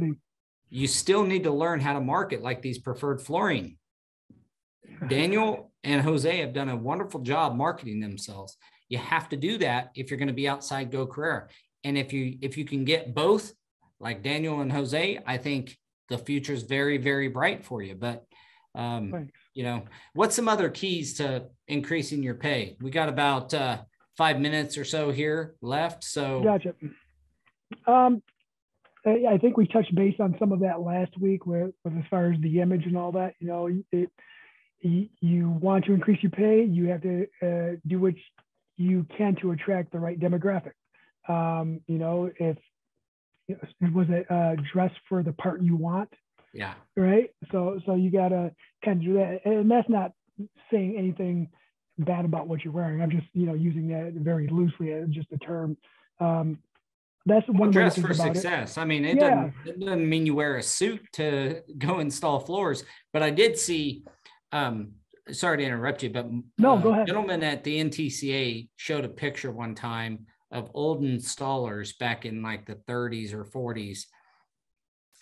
you 0.75 0.87
still 0.87 1.23
need 1.23 1.45
to 1.45 1.53
learn 1.53 1.81
how 1.81 1.93
to 1.93 2.01
market 2.01 2.43
like 2.43 2.63
these 2.63 2.79
preferred 2.79 3.21
flooring. 3.21 3.77
Daniel 5.09 5.71
and 5.85 6.01
Jose 6.01 6.39
have 6.39 6.55
done 6.55 6.71
a 6.71 6.77
wonderful 6.77 7.21
job 7.21 7.55
marketing 7.55 8.01
themselves. 8.01 8.57
You 8.89 8.97
have 8.97 9.29
to 9.29 9.37
do 9.37 9.59
that 9.59 9.91
if 9.95 10.11
you're 10.11 10.19
going 10.19 10.29
to 10.29 10.35
be 10.35 10.49
outside 10.49 10.91
Go 10.91 11.07
Carrera. 11.07 11.49
And 11.85 11.99
if 11.99 12.15
you 12.15 12.39
if 12.41 12.57
you 12.57 12.65
can 12.65 12.87
get 12.87 13.15
both, 13.15 13.53
like 14.01 14.23
Daniel 14.23 14.63
and 14.63 14.73
Jose, 14.73 15.19
I 15.27 15.37
think 15.37 15.77
the 16.09 16.17
future 16.17 16.55
is 16.55 16.63
very 16.63 16.97
very 16.97 17.29
bright 17.29 17.67
for 17.67 17.83
you. 17.83 17.95
But 17.95 18.25
um, 18.75 19.29
you 19.53 19.65
know, 19.65 19.83
what's 20.15 20.35
some 20.35 20.49
other 20.49 20.71
keys 20.71 21.15
to 21.19 21.49
increasing 21.69 22.23
your 22.23 22.37
pay? 22.37 22.77
We 22.81 22.91
got 22.91 23.11
about 23.11 23.53
uh, 23.53 23.83
five 24.17 24.41
minutes 24.41 24.79
or 24.79 24.85
so 24.85 25.11
here 25.11 25.55
left. 25.61 26.03
So 26.03 26.43
gotcha. 26.43 26.75
Um, 27.87 28.23
I 29.05 29.39
think 29.39 29.57
we 29.57 29.67
touched 29.67 29.95
base 29.95 30.15
on 30.21 30.37
some 30.39 30.53
of 30.53 30.61
that 30.61 30.81
last 30.81 31.19
week 31.21 31.45
with, 31.45 31.73
with 31.85 31.97
as 31.97 32.05
far 32.09 32.31
as 32.31 32.41
the 32.41 32.61
image 32.61 32.87
and 32.87 32.97
all 32.97 33.13
that. 33.13 33.35
You 33.41 33.49
know, 33.49 33.69
it, 33.91 34.11
you 34.81 35.49
want 35.49 35.85
to 35.87 35.93
increase 35.93 36.23
your 36.23 36.31
pay, 36.31 36.65
you 36.65 36.87
have 36.89 37.03
to 37.03 37.27
uh, 37.43 37.77
do 37.87 38.01
what 38.01 38.15
you 38.77 39.07
can 39.17 39.37
to 39.37 39.53
attract 39.53 39.93
the 39.93 39.99
right 39.99 40.19
demographic. 40.19 40.73
Um, 41.29 41.81
you 41.87 41.99
know, 41.99 42.31
if 42.39 42.57
it 43.49 43.93
was 43.93 44.09
a 44.09 44.33
uh, 44.33 44.57
dress 44.73 44.93
for 45.09 45.23
the 45.23 45.33
part 45.33 45.63
you 45.63 45.77
want, 45.77 46.13
yeah. 46.53 46.75
Right. 46.97 47.31
So 47.51 47.81
so 47.87 47.95
you 47.95 48.11
gotta 48.11 48.53
kind 48.85 48.99
of 49.01 49.05
do 49.05 49.15
that, 49.15 49.41
and 49.45 49.71
that's 49.71 49.89
not 49.89 50.13
saying 50.71 50.97
anything 50.99 51.49
bad 51.99 52.25
about 52.25 52.47
what 52.47 52.65
you're 52.65 52.73
wearing. 52.73 53.01
I'm 53.01 53.11
just 53.11 53.27
you 53.33 53.47
know 53.47 53.55
using 53.55 53.89
that 53.89 54.13
very 54.15 54.49
loosely 54.49 54.93
as 54.93 55.09
just 55.09 55.33
a 55.33 55.39
term. 55.39 55.77
Um, 56.21 56.59
that's 57.27 57.47
one 57.49 57.59
well, 57.59 57.71
dress 57.71 57.99
for 57.99 58.13
success. 58.15 58.77
It. 58.77 58.81
I 58.81 58.85
mean, 58.85 59.05
it 59.05 59.17
yeah. 59.17 59.31
doesn't 59.31 59.55
it 59.67 59.81
doesn't 59.81 60.09
mean 60.09 60.27
you 60.27 60.35
wear 60.35 60.57
a 60.57 60.63
suit 60.63 61.01
to 61.15 61.63
go 61.79 62.01
install 62.01 62.41
floors. 62.41 62.85
But 63.13 63.23
I 63.23 63.31
did 63.31 63.59
see. 63.59 64.05
Um, 64.51 64.93
sorry 65.31 65.59
to 65.59 65.65
interrupt 65.65 66.03
you, 66.03 66.11
but 66.11 66.29
no, 66.59 66.75
uh, 66.75 66.81
go 66.81 66.93
ahead. 66.93 67.07
Gentleman 67.07 67.43
at 67.43 67.65
the 67.65 67.83
NTCA 67.83 68.69
showed 68.77 69.05
a 69.05 69.09
picture 69.09 69.51
one 69.51 69.75
time 69.75 70.27
of 70.51 70.71
old 70.75 71.03
installers 71.03 71.97
back 71.99 72.27
in 72.27 72.43
like 72.43 72.67
the 72.67 72.75
30s 72.75 73.33
or 73.33 73.45
40s, 73.45 74.05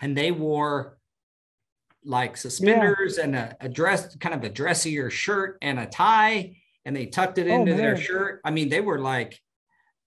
and 0.01 0.17
they 0.17 0.33
wore 0.33 0.99
like 2.05 2.37
suspenders 2.37 3.19
yeah. 3.19 3.25
and 3.25 3.37
a, 3.37 3.57
a, 3.61 3.69
dress, 3.69 4.17
kind 4.17 4.35
of 4.35 4.43
a 4.43 4.49
dressier 4.49 5.11
shirt 5.11 5.59
and 5.63 5.79
a 5.79 5.87
tie, 5.87 6.57
and 6.85 6.97
they 6.97 7.07
tucked 7.07 7.39
it 7.39 7.49
oh, 7.49 7.61
into 7.61 7.75
oh, 7.75 7.77
their 7.77 7.97
shirt. 7.97 8.41
I 8.45 8.51
mean, 8.51 8.69
they 8.69 8.81
were 8.81 8.99
like, 8.99 9.39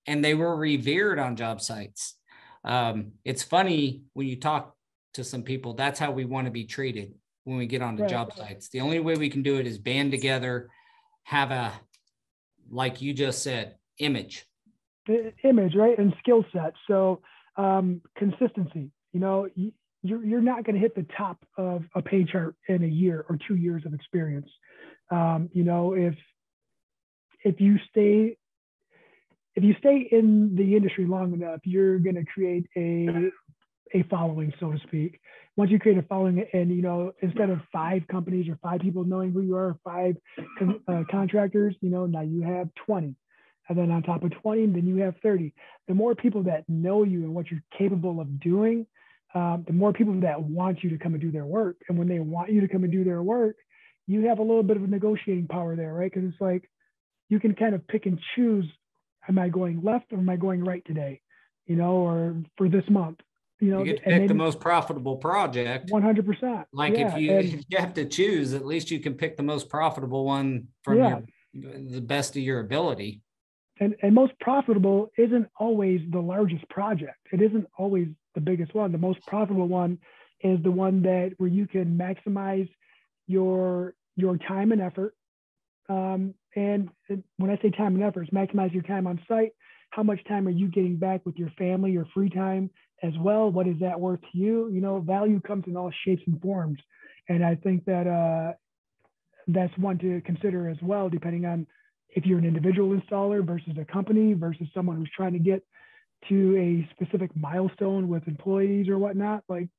and 0.05 0.23
they 0.23 0.33
were 0.33 0.55
revered 0.55 1.19
on 1.19 1.35
job 1.35 1.61
sites. 1.61 2.15
Um, 2.63 3.13
it's 3.25 3.43
funny 3.43 4.03
when 4.13 4.27
you 4.27 4.39
talk 4.39 4.75
to 5.13 5.23
some 5.23 5.43
people, 5.43 5.73
that's 5.73 5.99
how 5.99 6.11
we 6.11 6.25
want 6.25 6.45
to 6.45 6.51
be 6.51 6.65
treated 6.65 7.13
when 7.43 7.57
we 7.57 7.67
get 7.67 7.81
onto 7.81 8.03
right. 8.03 8.09
job 8.09 8.33
sites. 8.35 8.69
The 8.69 8.81
only 8.81 8.99
way 8.99 9.15
we 9.15 9.29
can 9.29 9.43
do 9.43 9.57
it 9.57 9.67
is 9.67 9.77
band 9.77 10.11
together, 10.11 10.69
have 11.23 11.51
a, 11.51 11.73
like 12.69 13.01
you 13.01 13.13
just 13.13 13.43
said, 13.43 13.75
image. 13.99 14.45
Image, 15.43 15.75
right? 15.75 15.97
And 15.97 16.15
skill 16.19 16.45
set. 16.53 16.73
So 16.87 17.21
um, 17.57 18.01
consistency. 18.17 18.91
You 19.11 19.19
know, 19.19 19.47
you're, 20.01 20.23
you're 20.25 20.41
not 20.41 20.63
going 20.63 20.75
to 20.75 20.81
hit 20.81 20.95
the 20.95 21.05
top 21.15 21.45
of 21.57 21.83
a 21.95 22.01
pay 22.01 22.23
chart 22.23 22.55
in 22.67 22.83
a 22.83 22.87
year 22.87 23.25
or 23.29 23.37
two 23.47 23.55
years 23.55 23.83
of 23.85 23.93
experience. 23.93 24.49
Um, 25.11 25.49
you 25.53 25.63
know, 25.63 25.93
if 25.93 26.15
if 27.43 27.59
you 27.59 27.77
stay 27.89 28.37
if 29.55 29.63
you 29.63 29.75
stay 29.79 30.07
in 30.11 30.55
the 30.55 30.75
industry 30.75 31.05
long 31.05 31.33
enough, 31.33 31.59
you're 31.63 31.99
going 31.99 32.15
to 32.15 32.25
create 32.25 32.65
a 32.75 33.29
a 33.95 34.03
following, 34.09 34.51
so 34.59 34.71
to 34.71 34.79
speak. 34.87 35.19
Once 35.55 35.69
you 35.69 35.79
create 35.79 35.97
a 35.97 36.03
following, 36.03 36.43
and 36.53 36.75
you 36.75 36.81
know, 36.81 37.11
instead 37.21 37.49
of 37.49 37.59
five 37.71 38.01
companies 38.07 38.49
or 38.49 38.57
five 38.63 38.79
people 38.81 39.03
knowing 39.03 39.31
who 39.31 39.41
you 39.41 39.55
are, 39.55 39.77
five 39.83 40.15
con- 40.57 40.81
uh, 40.87 41.03
contractors, 41.11 41.75
you 41.81 41.89
know, 41.89 42.05
now 42.05 42.21
you 42.21 42.41
have 42.41 42.69
20. 42.85 43.15
And 43.69 43.77
then 43.77 43.91
on 43.91 44.03
top 44.03 44.23
of 44.23 44.31
20, 44.41 44.67
then 44.67 44.87
you 44.87 44.97
have 44.97 45.15
30. 45.21 45.53
The 45.87 45.93
more 45.93 46.15
people 46.15 46.43
that 46.43 46.67
know 46.67 47.03
you 47.03 47.23
and 47.23 47.33
what 47.33 47.49
you're 47.49 47.63
capable 47.77 48.19
of 48.19 48.39
doing, 48.39 48.87
um, 49.35 49.63
the 49.65 49.73
more 49.73 49.93
people 49.93 50.19
that 50.21 50.41
want 50.41 50.83
you 50.83 50.89
to 50.89 50.97
come 50.97 51.13
and 51.13 51.21
do 51.21 51.31
their 51.31 51.45
work. 51.45 51.77
And 51.87 51.97
when 51.97 52.07
they 52.07 52.19
want 52.19 52.51
you 52.51 52.61
to 52.61 52.67
come 52.67 52.83
and 52.83 52.91
do 52.91 53.03
their 53.03 53.23
work, 53.23 53.55
you 54.05 54.27
have 54.27 54.39
a 54.39 54.43
little 54.43 54.63
bit 54.63 54.77
of 54.77 54.83
a 54.83 54.87
negotiating 54.87 55.47
power 55.47 55.75
there, 55.75 55.93
right? 55.93 56.11
Because 56.11 56.29
it's 56.29 56.41
like 56.41 56.69
you 57.29 57.39
can 57.39 57.55
kind 57.55 57.73
of 57.73 57.87
pick 57.87 58.05
and 58.05 58.19
choose 58.35 58.65
am 59.27 59.39
I 59.39 59.49
going 59.49 59.81
left 59.83 60.12
or 60.12 60.17
am 60.17 60.29
I 60.29 60.36
going 60.36 60.63
right 60.63 60.83
today? 60.86 61.21
You 61.65 61.75
know, 61.75 61.93
or 61.93 62.36
for 62.57 62.69
this 62.69 62.83
month. 62.89 63.19
You 63.59 63.71
know, 63.71 63.79
you 63.79 63.93
get 63.93 64.03
to 64.03 64.09
pick 64.09 64.27
the 64.27 64.33
most 64.33 64.59
profitable 64.59 65.15
project. 65.15 65.89
100%. 65.89 66.65
Like 66.73 66.97
yeah. 66.97 67.07
if 67.07 67.21
you 67.21 67.31
and, 67.31 67.45
if 67.45 67.63
you 67.69 67.77
have 67.77 67.93
to 67.93 68.05
choose, 68.05 68.53
at 68.53 68.65
least 68.65 68.91
you 68.91 68.99
can 68.99 69.13
pick 69.13 69.38
the 69.38 69.43
most 69.43 69.69
profitable 69.69 70.25
one 70.25 70.67
from 70.83 70.97
yeah. 70.97 71.19
your, 71.53 71.79
the 71.89 72.01
best 72.01 72.36
of 72.36 72.41
your 72.41 72.59
ability. 72.59 73.21
And, 73.79 73.95
and 74.01 74.13
most 74.13 74.38
profitable 74.39 75.12
isn't 75.17 75.47
always 75.57 76.01
the 76.12 76.19
largest 76.19 76.67
project. 76.69 77.17
It 77.31 77.41
isn't 77.41 77.65
always 77.77 78.07
the 78.36 78.41
biggest 78.41 78.75
one. 78.75 78.91
The 78.91 78.97
most 78.97 79.25
profitable 79.25 79.67
one 79.67 79.99
is 80.41 80.62
the 80.62 80.71
one 80.71 81.01
that 81.03 81.31
where 81.38 81.49
you 81.49 81.65
can 81.67 81.97
maximize 81.97 82.69
your 83.27 83.93
your 84.15 84.38
time 84.38 84.71
and 84.71 84.81
effort. 84.81 85.15
Um, 85.89 86.33
and 86.55 86.89
when 87.37 87.49
I 87.49 87.57
say 87.61 87.71
time 87.71 87.95
and 87.95 88.03
effort, 88.03 88.29
maximize 88.31 88.73
your 88.73 88.83
time 88.83 89.07
on 89.07 89.19
site, 89.27 89.51
how 89.89 90.03
much 90.03 90.23
time 90.27 90.47
are 90.47 90.51
you 90.51 90.67
getting 90.67 90.97
back 90.97 91.25
with 91.25 91.37
your 91.37 91.49
family, 91.57 91.91
your 91.91 92.07
free 92.13 92.29
time 92.29 92.69
as 93.03 93.13
well? 93.19 93.51
What 93.51 93.67
is 93.67 93.75
that 93.81 93.99
worth 93.99 94.21
to 94.21 94.37
you? 94.37 94.69
You 94.69 94.81
know, 94.81 94.99
value 94.99 95.39
comes 95.41 95.65
in 95.67 95.77
all 95.77 95.91
shapes 96.05 96.23
and 96.25 96.41
forms. 96.41 96.79
And 97.29 97.43
I 97.43 97.55
think 97.55 97.85
that 97.85 98.07
uh, 98.07 98.53
that's 99.47 99.75
one 99.77 99.97
to 99.99 100.21
consider 100.21 100.69
as 100.69 100.77
well, 100.81 101.09
depending 101.09 101.45
on 101.45 101.67
if 102.09 102.25
you're 102.25 102.39
an 102.39 102.45
individual 102.45 102.97
installer 102.97 103.45
versus 103.45 103.73
a 103.79 103.85
company 103.85 104.33
versus 104.33 104.67
someone 104.73 104.97
who's 104.97 105.11
trying 105.15 105.33
to 105.33 105.39
get 105.39 105.63
to 106.29 106.57
a 106.57 106.89
specific 106.93 107.31
milestone 107.35 108.07
with 108.07 108.27
employees 108.27 108.87
or 108.87 108.97
whatnot. 108.97 109.43
Like, 109.49 109.69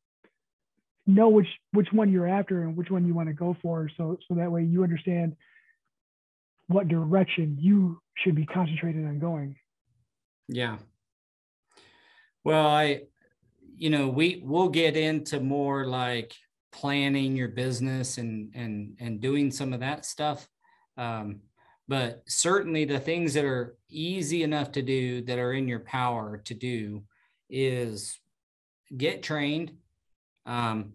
know 1.07 1.29
which 1.29 1.49
which 1.73 1.89
one 1.93 2.11
you're 2.11 2.29
after 2.29 2.63
and 2.63 2.77
which 2.77 2.91
one 2.91 3.07
you 3.07 3.15
want 3.15 3.29
to 3.29 3.35
go 3.35 3.57
for, 3.63 3.91
so 3.97 4.19
so 4.29 4.35
that 4.35 4.51
way 4.51 4.63
you 4.63 4.83
understand 4.83 5.37
what 6.69 6.89
direction 6.89 7.57
you 7.61 8.01
should 8.17 8.35
be 8.35 8.47
concentrated 8.47 9.05
on 9.05 9.19
going. 9.19 9.57
Yeah. 10.49 10.79
Well, 12.45 12.67
I, 12.67 13.03
you 13.77 13.91
know, 13.91 14.09
we 14.09 14.43
we'll 14.45 14.69
get 14.69 14.97
into 14.97 15.41
more 15.41 15.87
like 15.87 16.33
planning 16.73 17.37
your 17.37 17.49
business 17.49 18.19
and 18.19 18.55
and 18.55 18.97
and 19.01 19.21
doing 19.21 19.51
some 19.51 19.73
of 19.73 19.81
that 19.81 20.05
stuff. 20.05 20.47
Um, 20.97 21.41
but 21.87 22.23
certainly 22.27 22.85
the 22.85 22.99
things 22.99 23.35
that 23.35 23.45
are 23.45 23.77
easy 23.91 24.43
enough 24.43 24.73
to 24.73 24.83
do 24.83 25.23
that 25.23 25.39
are 25.39 25.53
in 25.53 25.69
your 25.69 25.81
power 25.81 26.39
to 26.45 26.55
do 26.55 27.05
is 27.51 28.19
get 28.97 29.23
trained. 29.23 29.73
Um, 30.47 30.95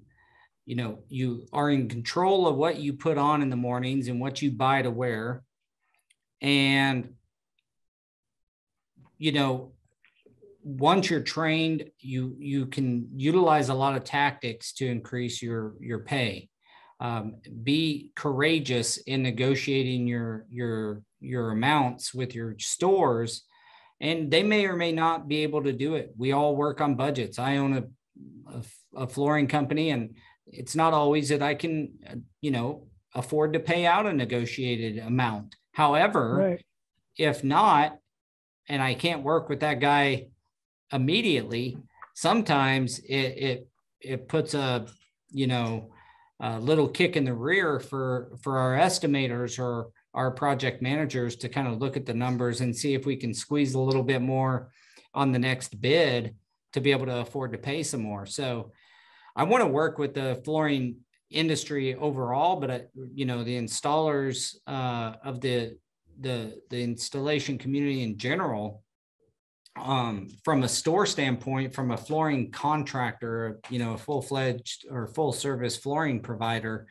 you 0.66 0.76
know, 0.76 1.00
you 1.10 1.48
are 1.54 1.70
in 1.70 1.90
control 1.90 2.48
of 2.48 2.56
what 2.56 2.78
you 2.78 2.94
put 2.94 3.18
on 3.18 3.42
in 3.42 3.50
the 3.50 3.56
mornings 3.56 4.08
and 4.08 4.20
what 4.20 4.42
you 4.42 4.52
buy 4.52 4.82
to 4.82 4.92
wear. 4.92 5.44
And, 6.42 7.16
you 9.18 9.32
know, 9.32 9.74
once 10.64 11.10
you're 11.10 11.22
trained, 11.22 11.90
you 12.00 12.36
you 12.38 12.66
can 12.66 13.10
utilize 13.16 13.70
a 13.70 13.74
lot 13.74 13.96
of 13.96 14.04
tactics 14.04 14.74
to 14.74 14.86
increase 14.86 15.42
your 15.42 15.76
your 15.80 16.00
pay. 16.00 16.50
Um, 17.00 17.38
be 17.64 18.12
courageous 18.16 18.98
in 18.98 19.24
negotiating 19.24 20.08
your 20.08 20.46
your 20.50 21.02
your 21.22 21.52
amounts 21.52 22.14
with 22.14 22.36
your 22.36 22.56
stores, 22.60 23.44
and 24.00 24.30
they 24.30 24.44
may 24.44 24.66
or 24.66 24.76
may 24.76 24.92
not 24.92 25.28
be 25.28 25.44
able 25.44 25.64
to 25.64 25.74
do 25.74 25.96
it. 25.96 26.14
We 26.18 26.34
all 26.34 26.56
work 26.56 26.82
on 26.82 26.96
budgets. 26.96 27.40
I 27.40 27.58
own 27.58 27.74
a, 27.74 27.84
a, 28.54 29.04
a 29.04 29.08
flooring 29.08 29.48
company, 29.48 29.92
and 29.92 30.16
it's 30.48 30.76
not 30.76 30.94
always 30.94 31.30
that 31.30 31.42
I 31.42 31.56
can, 31.56 31.94
uh, 32.10 32.16
you 32.42 32.52
know, 32.52 32.88
afford 33.16 33.54
to 33.54 33.60
pay 33.60 33.86
out 33.86 34.06
a 34.06 34.14
negotiated 34.14 34.98
amount. 35.00 35.56
However, 35.80 36.36
right. 36.36 36.66
if 37.18 37.42
not, 37.42 37.98
and 38.68 38.82
I 38.82 38.96
can't 38.96 39.24
work 39.24 39.48
with 39.48 39.62
that 39.62 39.80
guy 39.80 40.28
immediately, 40.92 41.78
sometimes 42.16 43.00
it 43.00 43.16
it 43.50 43.68
it 44.02 44.28
puts 44.28 44.56
a 44.56 44.88
you 45.32 45.48
know 45.48 45.94
a 46.42 46.60
little 46.60 46.90
kick 46.90 47.16
in 47.16 47.24
the 47.24 47.34
rear 47.34 47.80
for 47.80 48.34
for 48.42 48.58
our 48.58 48.78
estimators 48.78 49.58
or 49.58 49.92
our 50.14 50.32
project 50.32 50.82
managers 50.82 51.38
to 51.38 51.48
kind 51.48 51.70
of 51.70 51.80
look 51.80 51.96
at 51.96 52.06
the 52.06 52.14
numbers 52.14 52.60
and 52.60 52.76
see 52.76 52.94
if 52.94 53.06
we 53.06 53.16
can 53.16 53.34
squeeze 53.34 53.74
a 53.74 53.80
little 53.80 54.04
bit 54.04 54.22
more 54.22 54.72
on 55.14 55.32
the 55.32 55.40
next 55.40 55.80
bid 55.80 56.36
to 56.74 56.82
be 56.82 56.92
able 56.92 57.06
to 57.06 57.20
afford 57.20 57.54
to 57.54 57.58
pay 57.58 57.84
some 57.84 58.02
more. 58.02 58.26
So 58.26 58.74
I 59.34 59.44
want 59.44 59.64
to 59.64 59.70
work 59.70 59.98
with 59.98 60.14
the 60.14 60.42
flooring 60.44 60.98
industry 61.30 61.96
overall, 61.96 62.60
but 62.60 62.72
I, 62.72 62.82
you 63.14 63.26
know 63.26 63.44
the 63.44 63.58
installers 63.58 64.56
uh, 64.68 65.16
of 65.24 65.42
the 65.42 65.78
the 66.20 66.62
the 66.70 66.82
installation 66.84 67.58
community 67.58 68.04
in 68.04 68.18
general 68.18 68.84
um, 69.76 70.28
from 70.44 70.64
a 70.64 70.68
store 70.68 71.06
standpoint, 71.06 71.74
from 71.74 71.92
a 71.92 71.98
flooring 71.98 72.52
contractor, 72.52 73.60
you 73.70 73.80
know, 73.80 73.94
a 73.94 73.98
full 73.98 74.22
fledged 74.22 74.86
or 74.90 75.08
full 75.08 75.32
service 75.32 75.78
flooring 75.78 76.22
provider, 76.22 76.88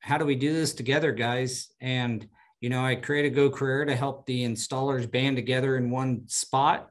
how 0.00 0.16
do 0.16 0.24
we 0.24 0.34
do 0.34 0.52
this 0.52 0.72
together, 0.72 1.12
guys? 1.12 1.68
And, 1.80 2.26
you 2.60 2.70
know, 2.70 2.84
I 2.84 2.94
created 2.94 3.34
Go 3.34 3.50
Carrera 3.50 3.86
to 3.86 3.96
help 3.96 4.26
the 4.26 4.44
installers 4.44 5.10
band 5.10 5.36
together 5.36 5.76
in 5.76 5.90
one 5.90 6.26
spot, 6.26 6.90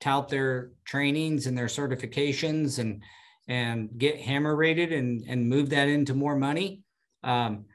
tout 0.00 0.28
their 0.28 0.72
trainings 0.84 1.46
and 1.46 1.56
their 1.56 1.66
certifications 1.66 2.78
and, 2.78 3.02
and 3.48 3.90
get 3.96 4.20
hammer 4.20 4.54
rated 4.54 4.92
and, 4.92 5.24
and 5.28 5.48
move 5.48 5.70
that 5.70 5.88
into 5.88 6.14
more 6.14 6.36
money. 6.36 6.82
Um, 7.22 7.66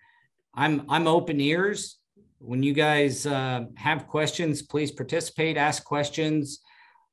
I'm, 0.54 0.86
I'm 0.90 1.08
open 1.08 1.40
ears 1.40 1.98
when 2.40 2.64
you 2.64 2.74
guys 2.74 3.26
uh, 3.26 3.66
have 3.76 4.08
questions, 4.08 4.62
please 4.62 4.92
participate, 4.92 5.58
ask 5.58 5.84
questions. 5.84 6.60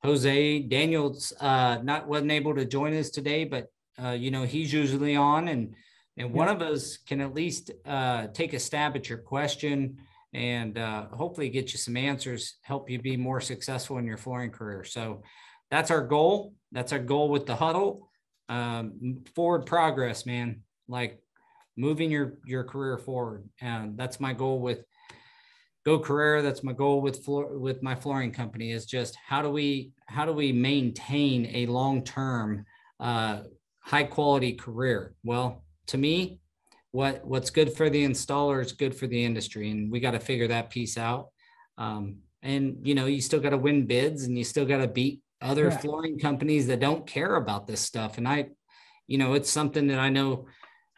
Jose 0.02 0.60
Daniels 0.60 1.32
uh, 1.40 1.78
not 1.82 2.06
wasn't 2.06 2.32
able 2.32 2.54
to 2.54 2.64
join 2.64 2.94
us 2.94 3.10
today, 3.10 3.44
but 3.44 3.68
uh, 4.02 4.10
you 4.10 4.30
know 4.30 4.42
he's 4.42 4.72
usually 4.72 5.16
on, 5.16 5.48
and 5.48 5.74
and 6.18 6.32
one 6.32 6.48
of 6.48 6.60
us 6.60 6.98
can 6.98 7.20
at 7.20 7.34
least 7.34 7.70
uh, 7.86 8.26
take 8.28 8.52
a 8.52 8.58
stab 8.58 8.96
at 8.96 9.08
your 9.08 9.18
question 9.18 9.96
and 10.34 10.78
uh, 10.78 11.06
hopefully 11.12 11.48
get 11.48 11.72
you 11.72 11.78
some 11.78 11.96
answers, 11.96 12.56
help 12.62 12.90
you 12.90 13.00
be 13.00 13.16
more 13.16 13.40
successful 13.40 13.98
in 13.98 14.04
your 14.04 14.16
flooring 14.16 14.50
career. 14.50 14.84
So 14.84 15.22
that's 15.70 15.90
our 15.90 16.02
goal. 16.02 16.54
That's 16.72 16.92
our 16.92 16.98
goal 16.98 17.28
with 17.28 17.46
the 17.46 17.54
huddle. 17.54 18.08
Um, 18.48 19.22
forward 19.34 19.66
progress, 19.66 20.26
man. 20.26 20.62
Like 20.88 21.20
moving 21.76 22.10
your 22.10 22.38
your 22.46 22.64
career 22.64 22.98
forward, 22.98 23.48
and 23.60 23.96
that's 23.96 24.20
my 24.20 24.32
goal 24.32 24.60
with 24.60 24.84
Go 25.84 25.98
Carrera. 25.98 26.42
That's 26.42 26.62
my 26.62 26.72
goal 26.72 27.00
with 27.00 27.24
floor 27.24 27.58
with 27.58 27.82
my 27.82 27.94
flooring 27.94 28.32
company 28.32 28.70
is 28.72 28.86
just 28.86 29.16
how 29.16 29.42
do 29.42 29.50
we 29.50 29.92
how 30.06 30.24
do 30.24 30.32
we 30.32 30.52
maintain 30.52 31.50
a 31.54 31.66
long-term 31.66 32.64
uh, 33.00 33.42
high 33.80 34.04
quality 34.04 34.52
career? 34.52 35.14
Well 35.24 35.64
to 35.86 35.98
me 35.98 36.40
what 36.92 37.26
what's 37.26 37.50
good 37.50 37.72
for 37.72 37.90
the 37.90 38.04
installer 38.04 38.64
is 38.64 38.72
good 38.72 38.94
for 38.94 39.06
the 39.06 39.24
industry 39.24 39.70
and 39.70 39.90
we 39.90 40.00
got 40.00 40.12
to 40.12 40.20
figure 40.20 40.48
that 40.48 40.70
piece 40.70 40.96
out. 40.96 41.28
Um, 41.76 42.18
and 42.42 42.78
you 42.86 42.94
know 42.94 43.06
you 43.06 43.20
still 43.20 43.40
got 43.40 43.50
to 43.50 43.58
win 43.58 43.86
bids 43.86 44.24
and 44.24 44.38
you 44.38 44.44
still 44.44 44.64
got 44.64 44.78
to 44.78 44.86
beat 44.86 45.20
other 45.44 45.64
yeah. 45.64 45.78
flooring 45.78 46.18
companies 46.18 46.66
that 46.66 46.80
don't 46.80 47.06
care 47.06 47.36
about 47.36 47.66
this 47.66 47.80
stuff. 47.80 48.18
And 48.18 48.26
i 48.26 48.48
you 49.06 49.18
know 49.18 49.34
it's 49.34 49.50
something 49.50 49.86
that 49.88 49.98
i 49.98 50.08
know 50.08 50.46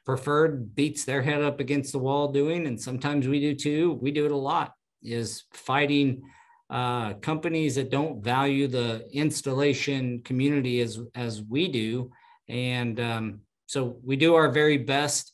preferred 0.04 0.74
beats 0.76 1.04
their 1.04 1.20
head 1.20 1.42
up 1.42 1.58
against 1.58 1.90
the 1.92 1.98
wall 1.98 2.30
doing. 2.30 2.66
And 2.66 2.80
sometimes 2.80 3.26
we 3.26 3.40
do 3.40 3.54
too. 3.54 3.98
We 4.00 4.12
do 4.12 4.24
it 4.24 4.30
a 4.30 4.36
lot 4.36 4.72
is 5.02 5.44
fighting 5.52 6.22
uh, 6.70 7.14
companies 7.14 7.76
that 7.76 7.90
don't 7.90 8.22
value 8.22 8.66
the 8.66 9.06
installation 9.12 10.22
community 10.22 10.80
as 10.80 11.00
as 11.14 11.42
we 11.42 11.68
do. 11.68 12.10
And 12.48 12.98
um, 13.00 13.40
so 13.66 13.98
we 14.02 14.16
do 14.16 14.34
our 14.34 14.50
very 14.50 14.78
best. 14.78 15.32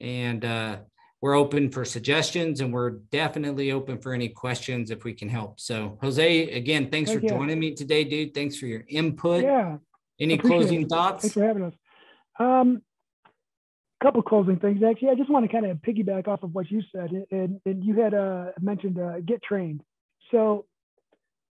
And 0.00 0.44
uh, 0.44 0.78
we're 1.20 1.34
open 1.34 1.70
for 1.70 1.84
suggestions 1.84 2.60
and 2.60 2.72
we're 2.72 2.90
definitely 2.90 3.72
open 3.72 3.98
for 3.98 4.12
any 4.14 4.28
questions 4.28 4.90
if 4.90 5.04
we 5.04 5.12
can 5.12 5.28
help. 5.28 5.60
So 5.60 5.98
jose 6.00 6.50
again 6.50 6.90
thanks 6.90 7.10
Thank 7.10 7.20
for 7.20 7.26
you. 7.26 7.30
joining 7.30 7.58
me 7.58 7.74
today 7.74 8.04
dude. 8.04 8.34
Thanks 8.34 8.56
for 8.56 8.66
your 8.66 8.84
input. 8.88 9.44
Yeah. 9.44 9.76
Any 10.18 10.38
closing 10.38 10.82
it. 10.82 10.88
thoughts? 10.88 11.22
Thanks 11.22 11.34
for 11.34 11.44
having 11.44 11.64
us. 11.64 11.74
Um, 12.38 12.82
couple 14.02 14.22
closing 14.22 14.58
things 14.58 14.82
actually. 14.82 15.10
I 15.10 15.14
just 15.14 15.30
want 15.30 15.44
to 15.44 15.52
kind 15.52 15.66
of 15.66 15.76
piggyback 15.78 16.26
off 16.26 16.42
of 16.42 16.54
what 16.54 16.70
you 16.70 16.82
said 16.90 17.10
and, 17.30 17.60
and 17.66 17.84
you 17.84 18.00
had 18.00 18.14
uh, 18.14 18.46
mentioned 18.60 18.98
uh, 18.98 19.20
get 19.20 19.42
trained. 19.42 19.82
So 20.30 20.64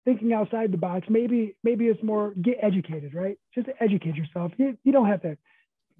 thinking 0.06 0.32
outside 0.32 0.72
the 0.72 0.78
box 0.78 1.06
maybe 1.10 1.56
maybe 1.62 1.88
it's 1.88 2.02
more 2.02 2.32
get 2.40 2.56
educated 2.62 3.12
right? 3.12 3.38
Just 3.54 3.68
educate 3.80 4.14
yourself. 4.14 4.52
You, 4.56 4.78
you 4.82 4.92
don't 4.92 5.08
have 5.08 5.20
to 5.22 5.36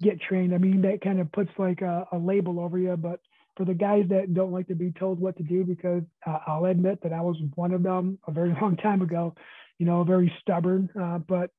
get 0.01 0.19
trained. 0.19 0.55
I 0.55 0.57
mean 0.57 0.81
that 0.81 1.01
kind 1.01 1.19
of 1.19 1.31
puts 1.31 1.51
like 1.59 1.81
a, 1.81 2.07
a 2.11 2.17
label 2.17 2.59
over 2.59 2.79
you 2.79 2.97
but 2.97 3.19
for 3.59 3.65
the 3.65 3.73
guys 3.73 4.05
that 4.07 4.33
don't 4.33 4.53
like 4.53 4.67
to 4.69 4.75
be 4.75 4.93
told 4.97 5.19
what 5.19 5.35
to 5.35 5.43
do 5.43 5.65
because 5.65 6.03
uh, 6.25 6.39
i'll 6.47 6.65
admit 6.65 6.99
that 7.03 7.11
i 7.11 7.19
was 7.19 7.35
one 7.55 7.73
of 7.73 7.83
them 7.83 8.17
a 8.27 8.31
very 8.31 8.55
long 8.61 8.77
time 8.77 9.01
ago 9.01 9.35
you 9.77 9.85
know 9.85 10.03
very 10.03 10.33
stubborn 10.41 10.89
uh, 10.99 11.17
but 11.17 11.51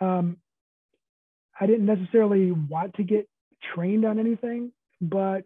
um, 0.00 0.36
i 1.60 1.66
didn't 1.66 1.86
necessarily 1.86 2.52
want 2.52 2.94
to 2.94 3.02
get 3.02 3.28
trained 3.74 4.04
on 4.04 4.18
anything, 4.18 4.72
but 5.00 5.44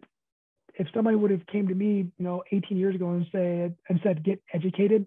if 0.75 0.87
somebody 0.93 1.15
would 1.15 1.31
have 1.31 1.45
came 1.47 1.67
to 1.67 1.75
me, 1.75 2.11
you 2.17 2.25
know, 2.25 2.43
18 2.51 2.77
years 2.77 2.95
ago 2.95 3.09
and 3.11 3.25
said 3.31 3.75
and 3.89 3.99
said 4.03 4.23
get 4.23 4.41
educated, 4.53 5.05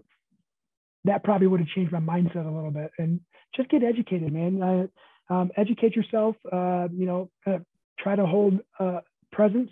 that 1.04 1.24
probably 1.24 1.46
would 1.46 1.60
have 1.60 1.68
changed 1.68 1.92
my 1.92 2.00
mindset 2.00 2.46
a 2.46 2.50
little 2.50 2.70
bit. 2.70 2.90
And 2.98 3.20
just 3.54 3.68
get 3.68 3.82
educated, 3.82 4.32
man. 4.32 4.62
Uh, 4.62 5.32
um, 5.32 5.50
educate 5.56 5.94
yourself. 5.94 6.36
Uh, 6.50 6.88
you 6.92 7.06
know, 7.06 7.30
uh, 7.46 7.58
try 7.98 8.16
to 8.16 8.24
hold 8.24 8.60
uh, 8.80 9.00
presence, 9.30 9.70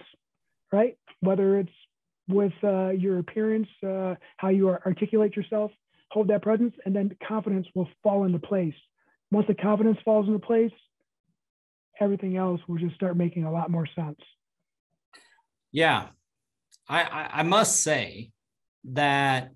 right? 0.72 0.96
Whether 1.20 1.60
it's 1.60 1.72
with 2.28 2.52
uh, 2.62 2.90
your 2.90 3.18
appearance, 3.18 3.68
uh, 3.86 4.14
how 4.36 4.48
you 4.48 4.68
articulate 4.68 5.36
yourself, 5.36 5.70
hold 6.10 6.28
that 6.28 6.42
presence, 6.42 6.74
and 6.84 6.94
then 6.94 7.16
confidence 7.26 7.66
will 7.74 7.88
fall 8.02 8.24
into 8.24 8.38
place. 8.38 8.74
Once 9.30 9.46
the 9.46 9.54
confidence 9.54 9.98
falls 10.04 10.26
into 10.26 10.38
place, 10.38 10.72
everything 12.00 12.36
else 12.36 12.60
will 12.68 12.78
just 12.78 12.94
start 12.94 13.16
making 13.16 13.44
a 13.44 13.52
lot 13.52 13.70
more 13.70 13.86
sense. 13.94 14.18
Yeah. 15.72 16.08
I, 16.88 17.02
I, 17.02 17.28
I 17.40 17.42
must 17.42 17.82
say 17.82 18.30
that 18.84 19.50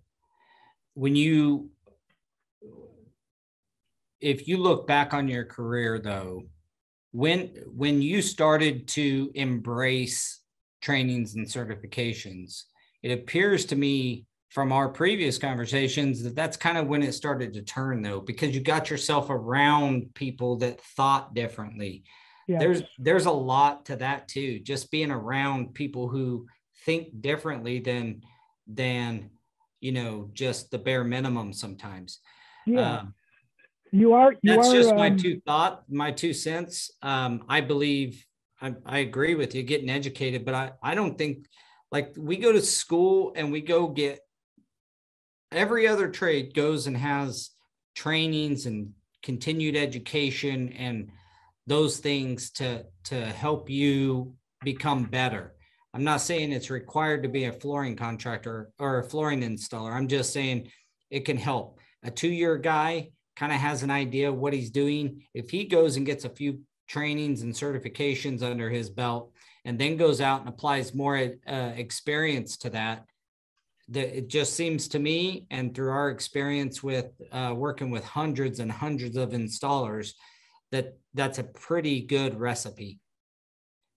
when 0.95 1.15
you 1.15 1.71
if 4.21 4.47
you 4.47 4.59
look 4.59 4.87
back 4.87 5.15
on 5.15 5.29
your 5.29 5.45
career 5.45 5.99
though, 5.99 6.43
when 7.13 7.55
when 7.67 8.03
you 8.03 8.23
started 8.23 8.89
to 8.89 9.31
embrace 9.35 10.40
trainings 10.81 11.35
and 11.35 11.47
certifications, 11.47 12.65
it 13.03 13.13
appears 13.13 13.65
to 13.67 13.77
me 13.77 14.27
from 14.51 14.73
our 14.73 14.89
previous 14.89 15.39
conversations 15.39 16.23
that 16.23 16.35
that's 16.35 16.57
kind 16.57 16.77
of 16.77 16.89
when 16.89 17.03
it 17.03 17.13
started 17.13 17.55
to 17.55 17.63
turn 17.63 18.03
though 18.03 18.21
because 18.21 18.53
you 18.55 18.61
got 18.61 18.91
yourself 18.91 19.31
around 19.31 20.13
people 20.15 20.57
that 20.57 20.81
thought 20.81 21.35
differently. 21.35 22.03
Yeah. 22.49 22.59
there's 22.59 22.83
there's 22.99 23.27
a 23.27 23.31
lot 23.31 23.87
to 23.87 23.97
that 23.97 24.27
too. 24.27 24.59
Just 24.59 24.91
being 24.91 25.13
around 25.13 25.73
people 25.73 26.09
who 26.09 26.47
think 26.85 27.21
differently 27.21 27.79
than 27.79 28.23
than 28.67 29.31
you 29.81 29.93
know 29.93 30.31
just 30.33 30.71
the 30.73 30.79
bare 30.79 31.05
minimum 31.05 31.53
sometimes. 31.53 32.19
Yeah. 32.67 32.99
Um, 32.99 33.15
you 33.93 34.15
are 34.15 34.35
you 34.43 34.57
that's 34.57 34.69
are, 34.69 34.75
just 34.75 34.91
um, 34.91 34.97
my 34.97 35.11
two 35.11 35.41
thought 35.47 35.85
my 35.89 36.11
two 36.11 36.33
cents. 36.33 36.91
Um 37.03 37.45
i 37.49 37.61
believe 37.61 38.25
I, 38.61 38.75
I 38.85 38.99
agree 38.99 39.35
with 39.35 39.55
you 39.55 39.63
getting 39.63 39.91
educated 39.91 40.45
but 40.45 40.55
i 40.55 40.73
i 40.83 40.95
don't 40.95 41.17
think 41.17 41.47
like 41.93 42.13
we 42.17 42.37
go 42.37 42.53
to 42.53 42.63
school 42.63 43.33
and 43.37 43.51
we 43.51 43.61
go 43.61 43.89
get 43.89 44.21
every 45.53 45.87
other 45.87 46.09
trade 46.09 46.55
goes 46.55 46.87
and 46.87 46.97
has 46.97 47.51
trainings 47.95 48.67
and 48.67 48.93
continued 49.23 49.77
education 49.77 50.73
and 50.73 51.11
those 51.67 51.99
things 51.99 52.51
to 52.51 52.85
to 53.05 53.25
help 53.27 53.69
you 53.69 54.35
become 54.63 55.05
better. 55.05 55.55
I'm 55.93 56.05
not 56.05 56.21
saying 56.21 56.53
it's 56.53 56.71
required 56.71 57.23
to 57.23 57.29
be 57.29 57.45
a 57.45 57.53
flooring 57.53 57.97
contractor 57.97 58.71
or 58.79 58.99
a 58.99 59.05
flooring 59.05 59.43
installer. 59.43 59.93
I'm 59.93 60.09
just 60.09 60.33
saying 60.33 60.71
it 61.11 61.25
can 61.25 61.37
help. 61.37 61.79
A 62.03 62.11
two-year 62.11 62.59
guy 62.59 63.11
kind 63.37 63.53
of 63.53 63.59
has 63.59 63.83
an 63.83 63.91
idea 63.91 64.29
of 64.29 64.37
what 64.37 64.53
he's 64.53 64.71
doing. 64.71 65.23
If 65.35 65.51
he 65.51 65.65
goes 65.65 65.97
and 65.97 66.07
gets 66.07 66.25
a 66.25 66.31
few 66.31 66.61
trainings 66.91 67.43
and 67.43 67.55
certifications 67.55 68.43
under 68.43 68.69
his 68.69 68.91
belt 68.91 69.33
and 69.65 69.79
then 69.79 69.97
goes 69.97 70.21
out 70.21 70.41
and 70.41 70.49
applies 70.49 70.93
more 70.93 71.17
uh, 71.47 71.73
experience 71.77 72.57
to 72.57 72.71
that. 72.71 73.07
That 73.91 74.17
it 74.17 74.29
just 74.29 74.55
seems 74.55 74.89
to 74.89 74.99
me 74.99 75.47
and 75.51 75.73
through 75.73 75.91
our 75.91 76.11
experience 76.11 76.83
with 76.83 77.13
uh, 77.31 77.55
working 77.57 77.91
with 77.91 78.05
hundreds 78.05 78.59
and 78.59 78.71
hundreds 78.71 79.17
of 79.17 79.31
installers 79.31 80.15
that 80.73 80.99
that's 81.15 81.39
a 81.39 81.45
pretty 81.45 82.01
good 82.03 82.39
recipe. 82.39 82.99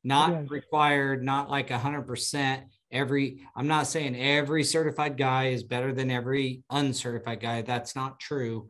Not 0.04 0.50
required 0.50 1.24
not 1.24 1.50
like 1.50 1.72
a 1.72 1.78
hundred 1.78 2.04
percent 2.04 2.64
every 2.92 3.42
i'm 3.56 3.68
not 3.68 3.88
saying 3.88 4.16
every 4.16 4.64
certified 4.64 5.18
guy 5.18 5.48
is 5.48 5.64
better 5.64 5.94
than 5.94 6.12
every 6.12 6.64
uncertified 6.70 7.40
guy. 7.40 7.62
That's 7.62 7.96
not 7.96 8.20
true. 8.20 8.68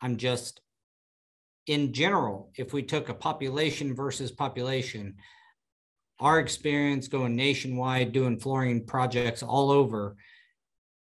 I'm 0.00 0.16
just 0.16 0.60
in 1.66 1.92
general 1.92 2.50
if 2.56 2.72
we 2.72 2.82
took 2.82 3.08
a 3.08 3.14
population 3.14 3.94
versus 3.94 4.30
population 4.30 5.14
our 6.20 6.38
experience 6.38 7.08
going 7.08 7.34
nationwide 7.34 8.12
doing 8.12 8.38
flooring 8.38 8.84
projects 8.84 9.42
all 9.42 9.70
over 9.70 10.16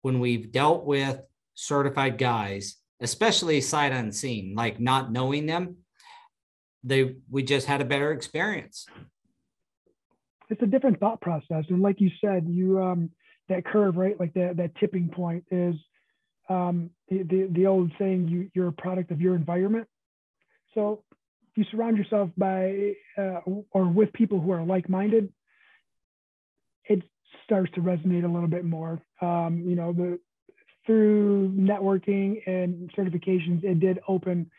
when 0.01 0.19
we've 0.19 0.51
dealt 0.51 0.85
with 0.85 1.19
certified 1.53 2.17
guys, 2.17 2.77
especially 2.99 3.61
sight 3.61 3.91
unseen, 3.91 4.53
like 4.55 4.79
not 4.79 5.11
knowing 5.11 5.45
them, 5.45 5.77
they 6.83 7.15
we 7.29 7.43
just 7.43 7.65
had 7.65 7.81
a 7.81 7.85
better 7.85 8.11
experience. 8.11 8.85
It's 10.49 10.61
a 10.61 10.67
different 10.67 10.99
thought 10.99 11.21
process, 11.21 11.65
and 11.69 11.81
like 11.81 11.99
you 11.99 12.11
said, 12.21 12.45
you 12.47 12.79
um, 12.79 13.09
that 13.49 13.65
curve, 13.65 13.97
right? 13.97 14.19
Like 14.19 14.33
that 14.35 14.57
that 14.57 14.75
tipping 14.75 15.09
point 15.09 15.43
is 15.49 15.75
um, 16.49 16.91
the, 17.09 17.23
the 17.23 17.47
the 17.51 17.65
old 17.65 17.91
saying, 17.97 18.27
you 18.27 18.51
you're 18.53 18.67
a 18.67 18.73
product 18.73 19.09
of 19.09 19.19
your 19.19 19.35
environment. 19.35 19.87
So 20.76 21.03
if 21.51 21.57
you 21.57 21.65
surround 21.71 21.97
yourself 21.97 22.30
by 22.38 22.93
uh, 23.17 23.41
or 23.71 23.88
with 23.88 24.13
people 24.13 24.39
who 24.39 24.51
are 24.51 24.63
like 24.63 24.89
minded, 24.89 25.32
it 26.86 27.01
starts 27.43 27.71
to 27.73 27.82
resonate 27.82 28.23
a 28.23 28.28
little 28.28 28.47
bit 28.47 28.65
more. 28.65 29.01
Um, 29.21 29.63
you 29.65 29.76
know, 29.76 29.93
the 29.93 30.19
through 30.86 31.49
networking 31.49 32.47
and 32.47 32.91
certifications, 32.95 33.63
it 33.63 33.80
did 33.80 33.99
open 34.07 34.51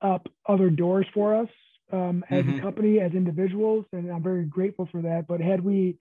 up 0.00 0.28
other 0.48 0.70
doors 0.70 1.06
for 1.12 1.34
us 1.34 1.48
um, 1.92 2.24
as 2.30 2.44
mm-hmm. 2.44 2.58
a 2.58 2.62
company, 2.62 3.00
as 3.00 3.12
individuals, 3.12 3.84
and 3.92 4.10
I'm 4.10 4.22
very 4.22 4.44
grateful 4.44 4.88
for 4.92 5.02
that. 5.02 5.26
But 5.26 5.40
had 5.40 5.64
we 5.64 5.98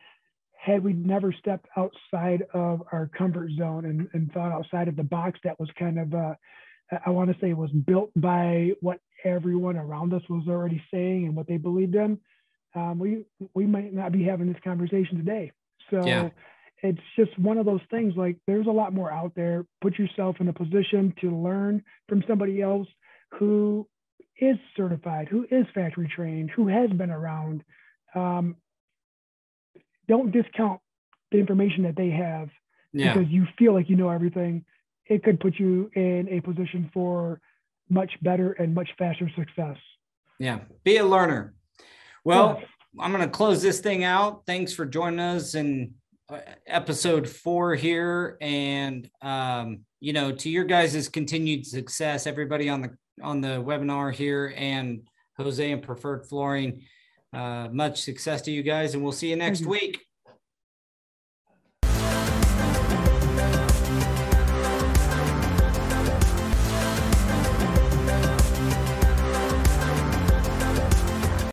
had 0.58 0.84
we 0.84 0.94
never 0.94 1.32
stepped 1.32 1.68
outside 1.78 2.44
of 2.54 2.82
our 2.92 3.10
comfort 3.18 3.52
zone 3.58 3.86
and, 3.86 4.08
and 4.14 4.32
thought 4.32 4.52
outside 4.52 4.88
of 4.88 4.96
the 4.96 5.04
box 5.04 5.40
that 5.44 5.60
was 5.60 5.70
kind 5.78 6.00
of 6.00 6.14
uh, 6.14 6.34
I 7.06 7.10
want 7.10 7.32
to 7.32 7.38
say 7.40 7.54
was 7.54 7.72
built 7.72 8.12
by 8.16 8.72
what 8.82 9.00
everyone 9.26 9.76
around 9.76 10.14
us 10.14 10.22
was 10.30 10.48
already 10.48 10.82
saying 10.94 11.26
and 11.26 11.36
what 11.36 11.48
they 11.48 11.58
believed 11.58 11.96
in, 11.96 12.20
um, 12.76 13.00
we 13.00 13.26
we 13.54 13.66
might 13.66 13.94
not 13.94 14.12
be 14.12 14.24
having 14.24 14.48
this 14.48 14.62
conversation 14.64 15.18
today. 15.18 15.52
So 15.90 16.06
yeah. 16.06 16.30
it's 16.84 17.00
just 17.18 17.38
one 17.40 17.58
of 17.58 17.66
those 17.66 17.82
things 17.90 18.14
like 18.16 18.38
there's 18.48 18.68
a 18.68 18.72
lot 18.72 18.94
more 18.94 19.12
out 19.12 19.34
there. 19.36 19.66
Put 19.82 19.98
yourself 19.98 20.38
in 20.40 20.48
a 20.48 20.54
position 20.54 21.14
to 21.22 21.32
learn 21.32 21.84
from 22.08 22.24
somebody 22.28 22.62
else 22.62 22.88
who 23.40 23.88
is 24.40 24.58
certified, 24.76 25.28
who 25.30 25.46
is 25.50 25.66
factory 25.74 26.12
trained, 26.14 26.52
who 26.52 26.68
has 26.68 26.90
been 26.92 27.12
around. 27.12 27.64
Um, 28.14 28.58
don't 30.08 30.32
discount 30.32 30.82
the 31.32 31.40
information 31.40 31.84
that 31.84 31.96
they 31.96 32.10
have 32.10 32.50
yeah. 32.94 33.14
because 33.14 33.30
you 33.30 33.46
feel 33.58 33.74
like 33.74 33.90
you 33.90 33.96
know 33.96 34.10
everything. 34.10 34.66
It 35.08 35.24
could 35.24 35.40
put 35.40 35.60
you 35.60 35.90
in 35.96 36.28
a 36.30 36.42
position 36.42 36.90
for 36.94 37.40
much 37.90 38.12
better 38.22 38.54
and 38.54 38.74
much 38.74 38.90
faster 38.98 39.30
success. 39.36 39.78
Yeah, 40.40 40.60
be 40.84 40.98
a 40.98 41.06
learner. 41.06 41.54
Well, 42.24 42.58
yes. 42.60 42.70
I'm 43.00 43.12
going 43.12 43.24
to 43.24 43.30
close 43.30 43.62
this 43.62 43.80
thing 43.80 44.04
out. 44.04 44.44
Thanks 44.46 44.74
for 44.74 44.86
joining 44.86 45.20
us 45.20 45.56
in 45.56 45.94
uh, 46.30 46.40
episode 46.66 47.30
four 47.30 47.76
here, 47.76 48.38
and 48.42 49.10
um, 49.22 49.82
you 50.00 50.14
know, 50.14 50.32
to 50.32 50.50
your 50.50 50.64
guys' 50.64 51.08
continued 51.10 51.66
success, 51.66 52.28
everybody 52.28 52.70
on 52.70 52.82
the 52.82 52.98
on 53.22 53.42
the 53.42 53.64
webinar 53.64 54.14
here, 54.14 54.54
and 54.58 55.08
Jose 55.38 55.72
and 55.72 55.82
Preferred 55.82 56.26
Flooring. 56.28 56.82
Uh, 57.34 57.68
much 57.72 58.02
success 58.02 58.42
to 58.44 58.52
you 58.52 58.64
guys, 58.64 58.94
and 58.94 59.04
we'll 59.04 59.12
see 59.12 59.30
you 59.30 59.36
next 59.36 59.66
week. 59.66 60.05